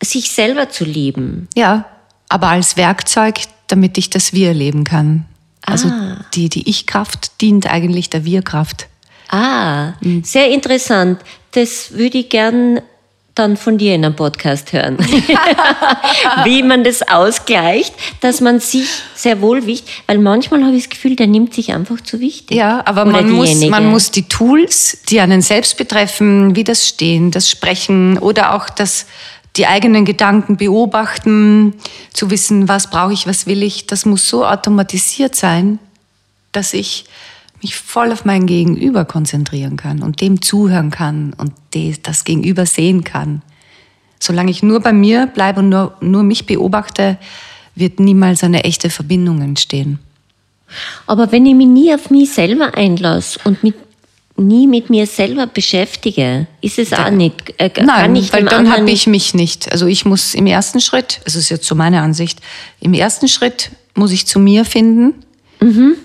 [0.02, 1.48] sich selber zu lieben.
[1.54, 1.86] Ja,
[2.28, 3.36] aber als Werkzeug,
[3.66, 5.26] damit ich das Wir leben kann.
[5.62, 6.24] Also ah.
[6.34, 8.88] die, die Ich-Kraft dient eigentlich der Wir-Kraft.
[9.28, 10.22] Ah, mhm.
[10.22, 11.20] sehr interessant.
[11.52, 12.80] Das würde ich gern
[13.34, 14.96] dann von dir in einem Podcast hören.
[16.44, 20.90] Wie man das ausgleicht, dass man sich sehr wohl wichtig, weil manchmal habe ich das
[20.90, 22.56] Gefühl, der nimmt sich einfach zu wichtig.
[22.56, 27.32] Ja, aber man muss, man muss die Tools, die einen selbst betreffen, wie das Stehen,
[27.32, 29.06] das Sprechen oder auch das,
[29.56, 31.74] die eigenen Gedanken beobachten,
[32.12, 35.80] zu wissen, was brauche ich, was will ich, das muss so automatisiert sein,
[36.52, 37.06] dass ich
[37.64, 41.52] mich voll auf mein Gegenüber konzentrieren kann und dem zuhören kann und
[42.02, 43.40] das Gegenüber sehen kann.
[44.20, 47.16] Solange ich nur bei mir bleibe und nur, nur mich beobachte,
[47.74, 49.98] wird niemals eine echte Verbindung entstehen.
[51.06, 53.76] Aber wenn ich mich nie auf mich selber einlasse und mit,
[54.36, 57.54] nie mit mir selber beschäftige, ist es auch nicht.
[57.58, 59.72] Äh, Nein, weil dann habe ich mich nicht.
[59.72, 62.40] Also ich muss im ersten Schritt, also ist jetzt so meine Ansicht,
[62.80, 65.14] im ersten Schritt muss ich zu mir finden.
[65.60, 65.96] Mhm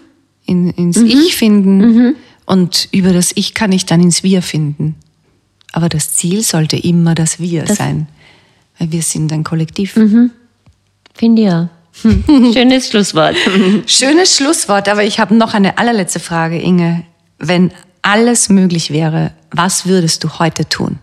[0.50, 1.06] in, ins mhm.
[1.06, 2.16] Ich finden mhm.
[2.46, 4.96] und über das Ich kann ich dann ins Wir finden.
[5.72, 8.08] Aber das Ziel sollte immer das Wir das sein,
[8.80, 9.96] weil wir sind ein Kollektiv.
[9.96, 10.32] Mhm.
[11.14, 11.70] Finde ja.
[12.04, 13.36] Schönes Schlusswort.
[13.86, 17.04] Schönes Schlusswort, aber ich habe noch eine allerletzte Frage, Inge.
[17.38, 17.72] Wenn
[18.02, 20.98] alles möglich wäre, was würdest du heute tun?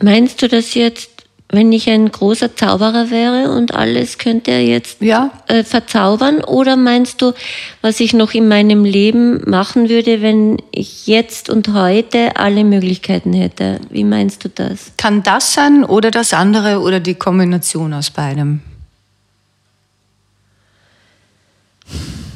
[0.00, 1.21] Meinst du das jetzt
[1.52, 5.30] wenn ich ein großer Zauberer wäre und alles könnte er jetzt ja.
[5.46, 6.42] äh, verzaubern?
[6.42, 7.32] Oder meinst du,
[7.82, 13.34] was ich noch in meinem Leben machen würde, wenn ich jetzt und heute alle Möglichkeiten
[13.34, 13.80] hätte?
[13.90, 14.92] Wie meinst du das?
[14.96, 18.62] Kann das sein oder das andere oder die Kombination aus beidem?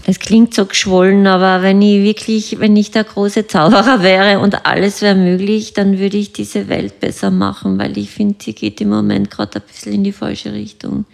[0.08, 4.64] Es klingt so geschwollen, aber wenn ich wirklich, wenn ich der große Zauberer wäre und
[4.64, 8.80] alles wäre möglich, dann würde ich diese Welt besser machen, weil ich finde, sie geht
[8.80, 11.06] im Moment gerade ein bisschen in die falsche Richtung.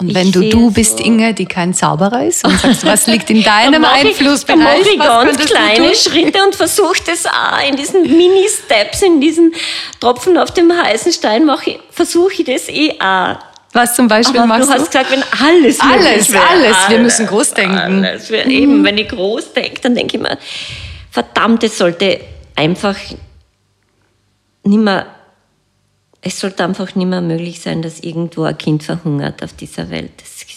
[0.00, 3.06] Und wenn ich du du bist, so Inge, die kein Zauberer ist und sagst, was
[3.08, 4.86] liegt in deinem Einflussbereich?
[4.86, 9.52] Dann mache ich ganz kleine Schritte und versuche das auch in diesen Mini-Steps, in diesen
[9.98, 11.50] Tropfen auf dem heißen Stein,
[11.90, 13.36] versuche ich das eh auch
[13.72, 14.72] was zum Beispiel Aber machst du?
[14.74, 16.76] hast gesagt, wenn alles Alles, wäre, alles.
[16.88, 17.76] Wir müssen groß denken.
[17.76, 18.30] Alles.
[18.30, 18.50] Mhm.
[18.50, 20.36] Eben, wenn ich groß denke, dann denke ich mir,
[21.10, 22.20] verdammt, es sollte
[22.56, 22.96] einfach
[24.64, 25.06] nicht mehr,
[26.20, 30.12] es sollte einfach nicht mehr möglich sein, dass irgendwo ein Kind verhungert auf dieser Welt.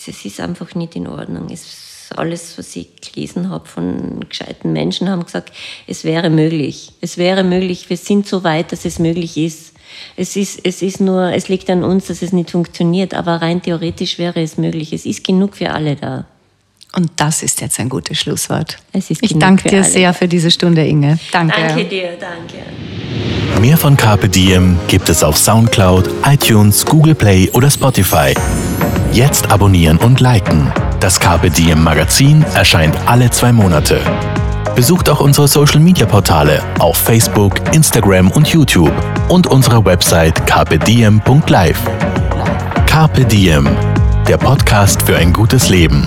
[0.05, 1.47] Das ist einfach nicht in Ordnung.
[1.49, 5.53] Es, alles, was ich gelesen habe von gescheiten Menschen, haben gesagt,
[5.87, 6.91] es wäre möglich.
[6.99, 7.89] Es wäre möglich.
[7.89, 9.72] Wir sind so weit, dass es möglich ist.
[10.15, 13.61] Es ist, es ist nur, es liegt an uns, dass es nicht funktioniert, aber rein
[13.61, 14.93] theoretisch wäre es möglich.
[14.93, 16.25] Es ist genug für alle da.
[16.95, 18.77] Und das ist jetzt ein gutes Schlusswort.
[18.93, 19.89] ich danke dir alle.
[19.89, 21.17] sehr für diese Stunde, Inge.
[21.31, 21.55] Danke.
[21.59, 22.63] Danke dir, danke.
[23.59, 28.33] Mehr von Carpe Diem gibt es auf Soundcloud, iTunes, Google Play oder Spotify.
[29.11, 34.01] Jetzt abonnieren und liken Das Carpe Diem Magazin erscheint alle zwei Monate.
[34.75, 38.91] Besucht auch unsere Social Media Portale auf Facebook, Instagram und YouTube
[39.29, 41.79] und unsere Website carpediem.live.
[42.87, 43.69] Carpe Diem,
[44.27, 46.05] der Podcast für ein gutes Leben.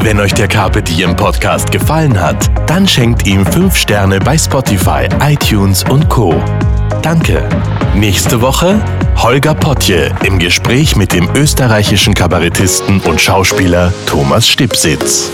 [0.00, 5.08] Wenn euch der Carpe Diem Podcast gefallen hat, dann schenkt ihm 5 Sterne bei Spotify,
[5.22, 6.34] iTunes und Co.
[7.02, 7.48] Danke.
[7.94, 8.80] Nächste Woche
[9.16, 15.30] Holger Potje im Gespräch mit dem österreichischen Kabarettisten und Schauspieler Thomas Stipsitz.